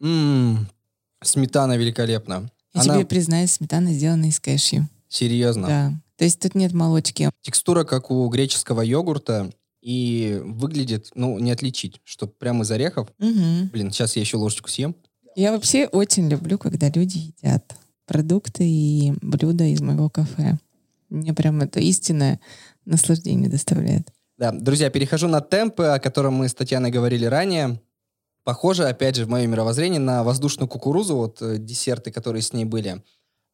Ммм, 0.00 0.68
сметана 1.22 1.76
великолепна. 1.76 2.50
Я 2.74 2.80
Она 2.82 2.94
тебе 2.96 3.06
признаюсь, 3.06 3.52
сметана 3.52 3.92
сделана 3.92 4.26
из 4.26 4.40
кэшью. 4.40 4.88
серьезно. 5.08 5.66
Да. 5.66 5.92
То 6.16 6.24
есть 6.24 6.40
тут 6.40 6.54
нет 6.54 6.72
молочки. 6.72 7.30
Текстура, 7.42 7.84
как 7.84 8.10
у 8.10 8.28
греческого 8.28 8.80
йогурта, 8.82 9.50
и 9.82 10.40
выглядит, 10.44 11.10
ну, 11.14 11.38
не 11.38 11.50
отличить, 11.50 12.00
что 12.04 12.26
прямо 12.26 12.62
из 12.62 12.70
орехов. 12.70 13.08
Мгм. 13.18 13.68
Блин, 13.72 13.90
сейчас 13.90 14.16
я 14.16 14.22
еще 14.22 14.36
ложечку 14.36 14.70
съем. 14.70 14.94
Я 15.34 15.52
вообще 15.52 15.86
очень 15.86 16.28
люблю, 16.28 16.56
когда 16.56 16.88
люди 16.88 17.34
едят 17.42 17.74
продукты 18.06 18.64
и 18.64 19.12
блюда 19.20 19.64
из 19.64 19.80
моего 19.80 20.08
кафе. 20.08 20.58
Мне 21.08 21.34
прям 21.34 21.60
это 21.60 21.80
истинное 21.80 22.40
наслаждение 22.84 23.50
доставляет. 23.50 24.08
Да, 24.38 24.52
друзья, 24.52 24.90
перехожу 24.90 25.28
на 25.28 25.40
темпы, 25.40 25.84
о 25.84 25.98
котором 25.98 26.34
мы 26.34 26.48
с 26.48 26.54
Татьяной 26.54 26.90
говорили 26.90 27.24
ранее. 27.24 27.80
Похоже, 28.44 28.86
опять 28.86 29.16
же, 29.16 29.24
в 29.24 29.28
моем 29.28 29.50
мировоззрении 29.50 29.98
на 29.98 30.24
воздушную 30.24 30.68
кукурузу, 30.68 31.16
вот 31.16 31.40
э, 31.42 31.58
десерты, 31.58 32.10
которые 32.10 32.42
с 32.42 32.52
ней 32.52 32.64
были. 32.64 33.02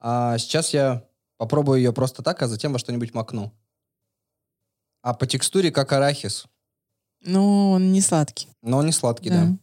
А 0.00 0.38
сейчас 0.38 0.72
я 0.72 1.04
попробую 1.36 1.78
ее 1.78 1.92
просто 1.92 2.22
так, 2.22 2.42
а 2.42 2.48
затем 2.48 2.72
во 2.72 2.78
что-нибудь 2.78 3.12
макну. 3.14 3.52
А 5.08 5.14
по 5.14 5.26
текстуре 5.26 5.70
как 5.70 5.90
арахис. 5.92 6.44
Но 7.24 7.70
он 7.70 7.92
не 7.92 8.02
сладкий. 8.02 8.48
Но 8.60 8.76
он 8.76 8.84
не 8.84 8.92
сладкий, 8.92 9.30
да. 9.30 9.56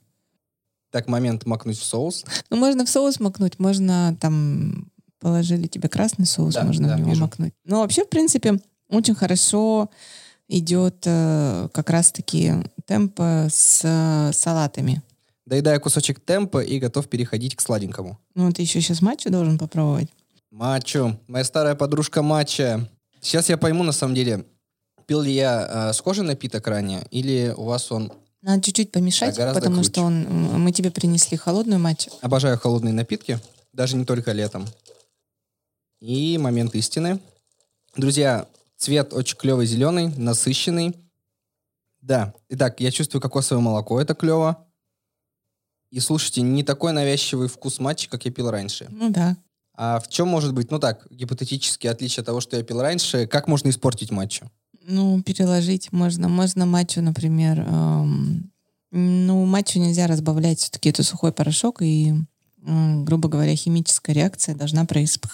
Так, 0.89 1.08
момент 1.08 1.45
макнуть 1.45 1.77
в 1.77 1.84
соус. 1.84 2.25
Ну, 2.49 2.58
можно 2.58 2.84
в 2.84 2.89
соус 2.89 3.19
макнуть, 3.19 3.60
можно 3.60 4.17
там 4.19 4.91
положили 5.19 5.67
тебе 5.67 5.88
красный 5.88 6.25
соус, 6.25 6.55
Да, 6.55 6.63
можно 6.63 6.88
да, 6.88 6.95
в 6.95 6.99
него 6.99 7.10
вижу. 7.12 7.21
макнуть. 7.21 7.53
Но 7.63 7.81
вообще, 7.81 8.05
в 8.05 8.10
принципе, 8.10 8.60
очень 8.89 9.13
хорошо 9.13 9.91
идет 10.47 11.03
э, 11.05 11.69
как 11.71 11.91
раз-таки 11.91 12.51
темп 12.88 13.19
э, 13.19 13.47
с 13.51 13.81
э, 13.84 14.31
салатами. 14.34 15.03
Доедаю 15.45 15.79
кусочек 15.79 16.21
темпа 16.21 16.63
и 16.63 16.79
готов 16.79 17.08
переходить 17.08 17.55
к 17.55 17.62
сладенькому. 17.62 18.17
Ну, 18.34 18.51
ты 18.51 18.63
еще 18.63 18.81
сейчас 18.81 19.03
матчу 19.03 19.29
должен 19.29 19.60
попробовать. 19.60 20.10
Мачо, 20.49 21.19
моя 21.27 21.43
старая 21.43 21.75
подружка 21.75 22.23
Мача. 22.23 22.89
Сейчас 23.21 23.47
я 23.47 23.58
пойму, 23.60 23.84
на 23.84 23.91
самом 23.91 24.15
деле, 24.15 24.43
пил 25.06 25.22
ли 25.22 25.32
я 25.34 25.89
э, 25.89 25.94
схожий 25.94 26.24
напиток 26.24 26.68
ранее, 26.68 27.06
или 27.12 27.54
у 27.56 27.63
вас 27.63 27.91
он... 27.91 28.12
Надо 28.41 28.62
чуть-чуть 28.62 28.91
помешать, 28.91 29.36
Да, 29.38 29.54
потому 29.54 29.76
круче. 29.78 29.89
что 29.89 30.02
он, 30.04 30.24
мы 30.24 30.72
тебе 30.72 30.91
принесли 30.91 31.36
холодную 31.38 31.80
матчу. 31.80 32.12
Обожаю 32.22 32.60
холодные 32.60 32.94
напитки, 32.94 33.39
даже 33.74 33.96
не 33.96 34.06
только 34.06 34.32
летом. 34.34 34.68
И 36.00 36.38
момент 36.38 36.76
истины. 36.76 37.20
Друзья, 37.96 38.48
цвет 38.78 39.13
очень 39.13 39.38
клевый 39.38 39.65
зеленый, 39.65 40.10
насыщенный. 40.15 40.96
Да, 42.02 42.34
итак, 42.50 42.80
я 42.82 42.91
чувствую 42.91 43.22
кокосовое 43.22 43.63
молоко, 43.63 44.00
это 44.00 44.13
клево. 44.13 44.63
И 45.89 46.00
слушайте, 46.00 46.41
не 46.41 46.63
такой 46.63 46.91
навязчивый 46.91 47.48
вкус 47.48 47.80
матча, 47.80 48.10
как 48.10 48.26
я 48.26 48.32
пил 48.32 48.52
раньше. 48.52 48.88
Ну 48.91 49.10
да. 49.10 49.38
А 49.74 50.00
в 50.00 50.08
чем 50.08 50.28
может 50.28 50.54
быть, 50.54 50.72
ну 50.72 50.80
так, 50.80 51.08
гипотетически 51.10 51.88
отличие 51.88 52.22
от 52.22 52.28
того, 52.28 52.41
что 52.41 52.58
я 52.58 52.63
пил 52.63 52.82
раньше, 52.82 53.28
как 53.28 53.48
можно 53.48 53.70
испортить 53.70 54.12
матчу? 54.12 54.50
Ну, 54.88 55.21
переложить 55.24 55.91
можно. 55.91 56.28
Можно 56.30 56.65
матчу, 56.65 57.02
например, 57.02 57.60
эм, 57.62 58.52
ну, 58.91 59.45
матчу 59.45 59.80
нельзя 59.80 60.08
разбавлять, 60.08 60.60
все-таки 60.60 60.89
это 60.89 61.02
сухой 61.04 61.32
порошок, 61.32 61.82
и, 61.82 62.13
м, 62.62 63.04
грубо 63.06 63.28
говоря, 63.30 63.56
химическая 63.56 64.15
реакция 64.15 64.54
должна 64.56 64.86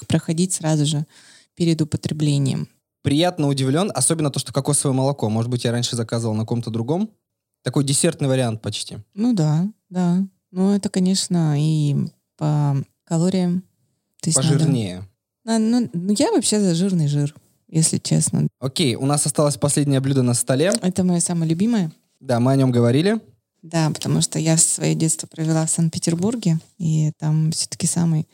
проходить 0.08 0.54
сразу 0.54 0.86
же 0.86 1.06
перед 1.56 1.82
употреблением. 1.82 2.70
Приятно 3.04 3.48
удивлен, 3.48 3.92
особенно 3.94 4.30
то, 4.32 4.40
что 4.40 4.54
кокосовое 4.54 4.96
молоко. 4.96 5.30
Может 5.30 5.50
быть, 5.52 5.66
я 5.66 5.72
раньше 5.72 5.96
заказывал 5.96 6.36
на 6.36 6.46
ком-то 6.46 6.70
другом. 6.70 7.10
Такой 7.64 7.84
десертный 7.84 8.28
вариант 8.28 8.62
почти. 8.62 8.98
Ну 9.14 9.34
да, 9.34 9.68
да. 9.90 10.24
Ну, 10.52 10.72
это, 10.74 10.90
конечно, 10.90 11.56
и 11.60 11.96
по 12.38 12.76
калориям. 13.04 13.64
То 14.22 14.30
есть 14.30 14.38
надо- 14.38 14.54
Пожирнее. 14.54 15.08
На- 15.44 15.60
ну, 15.60 15.90
ну, 15.94 16.16
я 16.18 16.32
вообще 16.32 16.60
за 16.60 16.76
жирный 16.76 17.08
жир, 17.08 17.36
если 17.68 17.98
честно. 17.98 18.48
Окей, 18.62 18.94
у 18.96 19.08
нас 19.08 19.26
осталось 19.26 19.58
последнее 19.58 20.00
блюдо 20.00 20.22
на 20.22 20.36
столе. 20.36 20.72
Это 20.84 21.04
мое 21.04 21.20
самое 21.20 21.50
любимое. 21.50 21.92
Да, 22.20 22.40
мы 22.40 22.52
о 22.52 22.56
нем 22.56 22.72
говорили. 22.72 23.20
Да, 23.64 23.90
потому 23.90 24.22
что 24.22 24.38
я 24.38 24.56
свое 24.58 24.94
детство 24.94 25.26
провела 25.26 25.66
в 25.66 25.72
Санкт-Петербурге, 25.72 26.60
и 26.78 27.12
там 27.18 27.52
все-таки 27.52 27.88
самый 27.88 28.28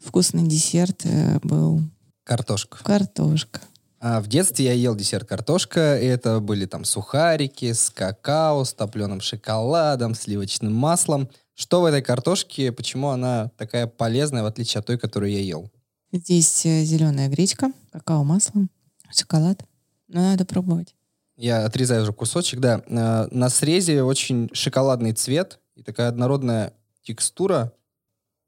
вкусный 0.00 0.44
десерт 0.44 1.02
э, 1.04 1.38
был 1.42 1.82
Картошка. 2.24 2.82
картошка. 2.82 3.60
А 4.00 4.20
в 4.20 4.28
детстве 4.28 4.66
я 4.66 4.72
ел 4.72 4.96
десерт 4.96 5.28
картошка, 5.28 5.98
и 5.98 6.06
это 6.06 6.40
были 6.40 6.64
там 6.64 6.84
сухарики 6.84 7.72
с 7.72 7.90
какао, 7.90 8.64
с 8.64 8.72
топленым 8.72 9.20
шоколадом, 9.20 10.14
сливочным 10.14 10.74
маслом. 10.74 11.28
Что 11.54 11.82
в 11.82 11.84
этой 11.84 12.00
картошке, 12.02 12.72
почему 12.72 13.08
она 13.08 13.50
такая 13.58 13.86
полезная, 13.86 14.42
в 14.42 14.46
отличие 14.46 14.80
от 14.80 14.86
той, 14.86 14.98
которую 14.98 15.32
я 15.32 15.40
ел? 15.40 15.70
Здесь 16.12 16.64
э, 16.64 16.84
зеленая 16.84 17.28
гречка, 17.28 17.72
какао-масло, 17.92 18.68
шоколад. 19.12 19.64
Но 20.08 20.20
надо 20.20 20.44
пробовать. 20.44 20.94
Я 21.36 21.64
отрезаю 21.64 22.02
уже 22.02 22.12
кусочек, 22.12 22.60
да. 22.60 22.82
Э, 22.86 23.28
На 23.30 23.48
срезе 23.50 24.02
очень 24.02 24.48
шоколадный 24.52 25.12
цвет 25.12 25.60
и 25.74 25.82
такая 25.82 26.08
однородная 26.08 26.72
текстура. 27.02 27.72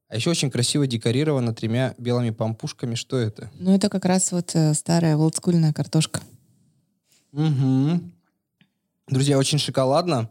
А 0.08 0.16
еще 0.16 0.30
очень 0.30 0.50
красиво 0.50 0.86
декорировано 0.86 1.54
тремя 1.54 1.94
белыми 1.98 2.30
пампушками. 2.30 2.94
Что 2.94 3.18
это? 3.18 3.50
Ну, 3.58 3.74
это 3.74 3.90
как 3.90 4.06
раз 4.06 4.32
вот 4.32 4.54
э, 4.54 4.72
старая 4.72 5.16
олдскульная 5.16 5.72
картошка. 5.74 6.20
Угу. 7.32 8.00
Друзья, 9.08 9.36
очень 9.38 9.58
шоколадно, 9.58 10.30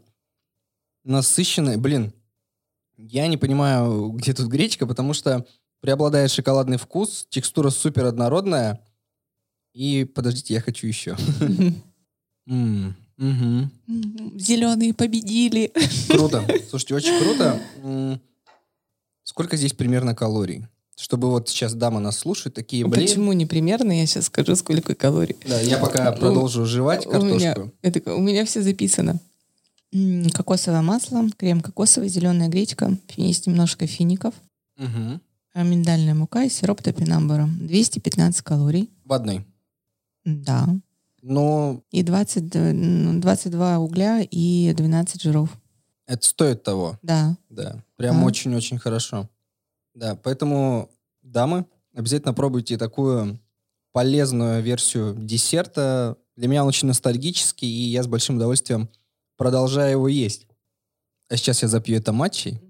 насыщенно. 1.04 1.78
Блин, 1.78 2.12
я 2.96 3.28
не 3.28 3.36
понимаю, 3.36 4.10
где 4.10 4.34
тут 4.34 4.48
гречка, 4.48 4.84
потому 4.86 5.14
что 5.14 5.46
преобладает 5.80 6.32
шоколадный 6.32 6.76
вкус, 6.76 7.26
текстура 7.30 7.70
супер 7.70 8.06
однородная. 8.06 8.80
И 9.74 10.04
подождите, 10.04 10.54
я 10.54 10.60
хочу 10.60 10.86
еще. 10.86 11.16
Зеленые 13.18 14.94
победили. 14.94 15.72
Круто. 16.08 16.44
Слушайте, 16.68 16.94
очень 16.94 17.18
круто. 17.18 18.20
Сколько 19.24 19.56
здесь 19.56 19.72
примерно 19.72 20.14
калорий? 20.14 20.66
Чтобы 20.96 21.30
вот 21.30 21.48
сейчас 21.48 21.74
дама 21.74 22.00
нас 22.00 22.18
слушает, 22.18 22.54
такие, 22.54 22.86
блин. 22.86 23.06
Почему 23.06 23.32
не 23.32 23.46
примерно? 23.46 23.92
Я 23.92 24.06
сейчас 24.06 24.26
скажу, 24.26 24.56
сколько 24.56 24.94
калорий. 24.94 25.36
Да, 25.46 25.60
я 25.60 25.78
пока 25.78 26.10
продолжу 26.12 26.64
жевать 26.64 27.04
картошку. 27.04 27.72
это, 27.82 28.14
у 28.14 28.20
меня 28.20 28.44
все 28.44 28.62
записано. 28.62 29.20
Кокосовое 30.32 30.82
масло, 30.82 31.24
крем 31.36 31.60
кокосовый, 31.60 32.08
зеленая 32.08 32.48
гречка, 32.48 32.96
есть 33.16 33.46
немножко 33.46 33.86
фиников, 33.86 34.34
а 34.76 35.62
миндальная 35.62 36.14
мука 36.14 36.44
и 36.44 36.48
сироп 36.50 36.82
топинамбура. 36.82 37.48
215 37.60 38.42
калорий. 38.42 38.90
В 39.04 39.12
одной. 39.12 39.44
Да. 40.24 40.66
Но 41.22 41.82
И 41.90 42.02
20, 42.02 42.48
д- 42.48 42.72
ну, 42.72 43.20
22 43.20 43.78
угля 43.78 44.20
и 44.22 44.72
12 44.74 45.22
жиров. 45.22 45.50
это 46.06 46.24
стоит 46.26 46.62
того. 46.62 46.98
Да. 47.02 47.36
Да, 47.50 47.82
прям 47.96 48.20
Да. 48.20 48.26
очень-очень 48.26 48.78
хорошо. 48.78 49.28
Да, 49.94 50.14
поэтому, 50.16 50.90
дамы, 51.22 51.66
обязательно 51.94 52.32
пробуйте 52.34 52.78
такую 52.78 53.40
полезную 53.92 54.62
версию 54.62 55.14
десерта. 55.18 56.16
Для 56.36 56.46
меня 56.48 56.62
он 56.62 56.68
очень 56.68 56.86
ностальгический, 56.88 57.68
и 57.68 57.88
я 57.90 58.02
с 58.02 58.06
большим 58.06 58.36
удовольствием 58.36 58.88
продолжаю 59.36 59.92
его 59.92 60.08
есть. 60.08 60.46
А 61.28 61.36
сейчас 61.36 61.62
я 61.62 61.68
запью 61.68 61.96
это 61.98 62.12
матчей, 62.12 62.60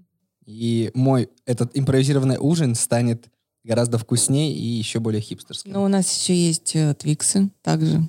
и 0.45 0.89
мой 0.95 1.29
этот 1.45 1.77
импровизированный 1.77 2.37
ужин 2.39 2.73
станет 2.75 3.27
гораздо 3.69 3.97
вкуснее 3.99 4.51
и 4.53 4.65
еще 4.65 4.99
более 4.99 5.21
хипстерским. 5.21 5.71
Но 5.71 5.83
у 5.83 5.87
нас 5.87 6.11
еще 6.21 6.35
есть 6.35 6.75
э, 6.75 6.93
твиксы 6.95 7.49
также. 7.61 8.01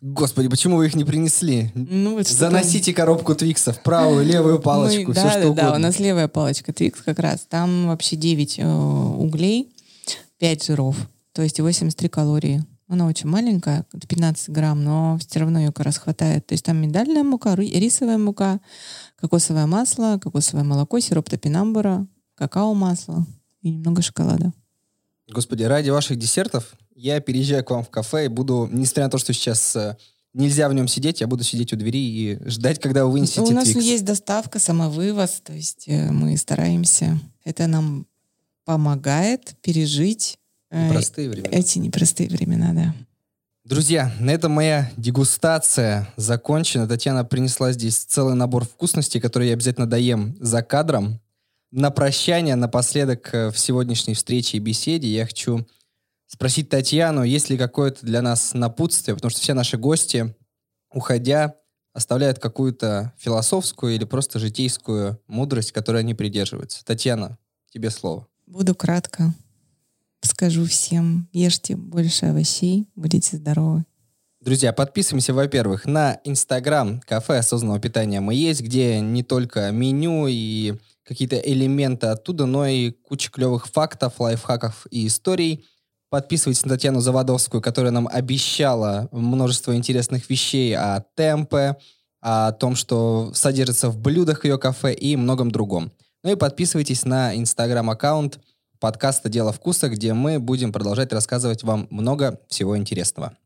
Господи, 0.00 0.48
почему 0.48 0.76
вы 0.78 0.86
их 0.86 0.94
не 0.94 1.04
принесли? 1.04 1.70
Ну, 1.74 2.14
вот 2.14 2.26
что-то- 2.26 2.38
Заносите 2.50 2.92
коробку 2.94 3.34
твиксов, 3.34 3.82
правую, 3.82 4.24
левую 4.24 4.58
палочку, 4.62 5.08
Мы- 5.08 5.14
все 5.14 5.24
да, 5.24 5.30
что 5.30 5.40
да, 5.40 5.46
угодно. 5.48 5.62
да, 5.70 5.74
у 5.76 5.78
нас 5.78 5.98
левая 6.00 6.28
палочка 6.28 6.72
Твикс 6.72 7.02
как 7.02 7.18
раз. 7.18 7.46
Там 7.48 7.88
вообще 7.88 8.16
9 8.16 8.58
э, 8.58 8.64
углей, 8.66 9.72
5 10.38 10.64
жиров. 10.66 10.96
то 11.32 11.42
есть 11.42 11.60
83 11.60 12.08
калории. 12.08 12.64
Она 12.88 13.06
очень 13.06 13.28
маленькая, 13.28 13.86
15 14.08 14.50
грамм, 14.50 14.84
но 14.84 15.18
все 15.18 15.40
равно 15.40 15.58
ее 15.60 15.72
как 15.72 15.86
раз 15.86 15.96
хватает. 15.98 16.46
То 16.46 16.52
есть 16.54 16.64
там 16.64 16.76
миндальная 16.76 17.22
мука, 17.22 17.54
рисовая 17.54 18.18
мука, 18.18 18.60
кокосовое 19.16 19.66
масло, 19.66 20.18
кокосовое 20.22 20.64
молоко, 20.64 21.00
сироп 21.00 21.30
топинамбура, 21.30 22.06
какао-масло 22.34 23.24
и 23.62 23.70
немного 23.70 24.02
шоколада. 24.02 24.52
Господи, 25.32 25.64
ради 25.64 25.90
ваших 25.90 26.18
десертов 26.18 26.74
я 26.94 27.20
переезжаю 27.20 27.64
к 27.64 27.70
вам 27.70 27.84
в 27.84 27.90
кафе 27.90 28.26
и 28.26 28.28
буду, 28.28 28.68
несмотря 28.70 29.04
на 29.04 29.10
то, 29.10 29.18
что 29.18 29.32
сейчас 29.32 29.74
э, 29.76 29.96
нельзя 30.34 30.68
в 30.68 30.74
нем 30.74 30.88
сидеть, 30.88 31.20
я 31.20 31.26
буду 31.26 31.44
сидеть 31.44 31.72
у 31.72 31.76
двери 31.76 31.98
и 31.98 32.48
ждать, 32.48 32.80
когда 32.80 33.04
вы 33.04 33.12
вынесете 33.12 33.40
У 33.40 33.50
нас 33.50 33.64
Твикс. 33.64 33.84
есть 33.84 34.04
доставка, 34.04 34.58
самовывоз, 34.58 35.42
то 35.44 35.52
есть 35.52 35.84
э, 35.86 36.10
мы 36.10 36.36
стараемся. 36.36 37.18
Это 37.44 37.66
нам 37.66 38.06
помогает 38.64 39.54
пережить 39.62 40.38
э, 40.70 40.90
Простые 40.90 41.28
времена. 41.28 41.56
эти 41.56 41.78
непростые 41.78 42.28
времена, 42.28 42.72
да. 42.72 42.94
Друзья, 43.64 44.12
на 44.18 44.30
этом 44.30 44.52
моя 44.52 44.90
дегустация 44.96 46.12
закончена. 46.16 46.88
Татьяна 46.88 47.24
принесла 47.24 47.70
здесь 47.72 47.96
целый 47.98 48.34
набор 48.34 48.64
вкусностей, 48.64 49.20
которые 49.20 49.50
я 49.50 49.54
обязательно 49.54 49.88
доем 49.88 50.36
за 50.40 50.62
кадром. 50.62 51.20
На 51.72 51.90
прощание, 51.90 52.54
напоследок 52.54 53.32
э, 53.32 53.50
в 53.50 53.58
сегодняшней 53.58 54.12
встрече 54.12 54.58
и 54.58 54.60
беседе 54.60 55.08
я 55.08 55.24
хочу 55.24 55.66
спросить 56.26 56.68
Татьяну, 56.68 57.22
есть 57.22 57.48
ли 57.48 57.56
какое-то 57.56 58.04
для 58.04 58.20
нас 58.20 58.52
напутствие, 58.52 59.14
потому 59.14 59.30
что 59.30 59.40
все 59.40 59.54
наши 59.54 59.78
гости, 59.78 60.36
уходя, 60.92 61.56
оставляют 61.94 62.38
какую-то 62.38 63.14
философскую 63.16 63.94
или 63.94 64.04
просто 64.04 64.38
житейскую 64.38 65.18
мудрость, 65.26 65.72
которой 65.72 66.02
они 66.02 66.12
придерживаются. 66.12 66.84
Татьяна, 66.84 67.38
тебе 67.72 67.88
слово. 67.88 68.28
Буду 68.46 68.74
кратко. 68.74 69.32
Скажу 70.20 70.66
всем, 70.66 71.26
ешьте 71.32 71.74
больше 71.74 72.26
овощей, 72.26 72.86
будете 72.96 73.38
здоровы. 73.38 73.86
Друзья, 74.42 74.74
подписываемся, 74.74 75.32
во-первых, 75.32 75.86
на 75.86 76.20
Инстаграм 76.24 77.00
кафе 77.00 77.38
осознанного 77.38 77.80
питания 77.80 78.20
мы 78.20 78.34
есть, 78.34 78.60
где 78.60 79.00
не 79.00 79.22
только 79.22 79.70
меню 79.70 80.26
и 80.28 80.74
какие-то 81.04 81.36
элементы 81.36 82.08
оттуда, 82.08 82.46
но 82.46 82.66
и 82.66 82.90
куча 82.90 83.30
клевых 83.30 83.66
фактов, 83.66 84.20
лайфхаков 84.20 84.86
и 84.90 85.06
историй. 85.06 85.64
Подписывайтесь 86.10 86.64
на 86.64 86.74
Татьяну 86.74 87.00
Заводовскую, 87.00 87.62
которая 87.62 87.90
нам 87.90 88.06
обещала 88.06 89.08
множество 89.12 89.74
интересных 89.74 90.28
вещей 90.28 90.76
о 90.76 91.04
темпе, 91.14 91.76
о 92.20 92.52
том, 92.52 92.76
что 92.76 93.32
содержится 93.34 93.88
в 93.88 93.98
блюдах 93.98 94.44
ее 94.44 94.58
кафе 94.58 94.92
и 94.92 95.16
многом 95.16 95.50
другом. 95.50 95.92
Ну 96.22 96.30
и 96.30 96.36
подписывайтесь 96.36 97.04
на 97.04 97.36
инстаграм-аккаунт 97.36 98.38
подкаста 98.78 99.28
«Дело 99.28 99.52
вкуса», 99.52 99.88
где 99.88 100.12
мы 100.12 100.38
будем 100.38 100.72
продолжать 100.72 101.12
рассказывать 101.12 101.62
вам 101.62 101.88
много 101.90 102.40
всего 102.48 102.76
интересного. 102.76 103.36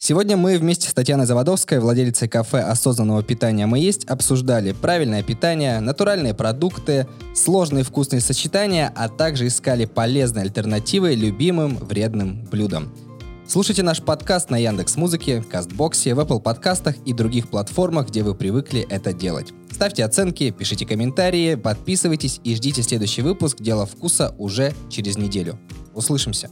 Сегодня 0.00 0.36
мы 0.36 0.58
вместе 0.58 0.88
с 0.88 0.94
Татьяной 0.94 1.26
Заводовской, 1.26 1.80
владелицей 1.80 2.28
кафе 2.28 2.60
осознанного 2.60 3.24
питания 3.24 3.66
«Мы 3.66 3.80
есть», 3.80 4.04
обсуждали 4.04 4.70
правильное 4.70 5.24
питание, 5.24 5.80
натуральные 5.80 6.34
продукты, 6.34 7.08
сложные 7.34 7.82
вкусные 7.82 8.20
сочетания, 8.20 8.92
а 8.94 9.08
также 9.08 9.48
искали 9.48 9.86
полезные 9.86 10.44
альтернативы 10.44 11.16
любимым 11.16 11.76
вредным 11.78 12.44
блюдам. 12.44 12.94
Слушайте 13.48 13.82
наш 13.82 14.00
подкаст 14.00 14.50
на 14.50 14.58
Яндекс 14.58 14.96
Музыке, 14.96 15.42
Кастбоксе, 15.42 16.14
в 16.14 16.20
Apple 16.20 16.40
подкастах 16.40 16.94
и 17.04 17.12
других 17.12 17.48
платформах, 17.48 18.08
где 18.08 18.22
вы 18.22 18.36
привыкли 18.36 18.86
это 18.88 19.12
делать. 19.12 19.52
Ставьте 19.72 20.04
оценки, 20.04 20.52
пишите 20.52 20.86
комментарии, 20.86 21.56
подписывайтесь 21.56 22.40
и 22.44 22.54
ждите 22.54 22.84
следующий 22.84 23.22
выпуск 23.22 23.56
«Дело 23.60 23.84
вкуса» 23.84 24.32
уже 24.38 24.74
через 24.90 25.18
неделю. 25.18 25.58
Услышимся! 25.92 26.50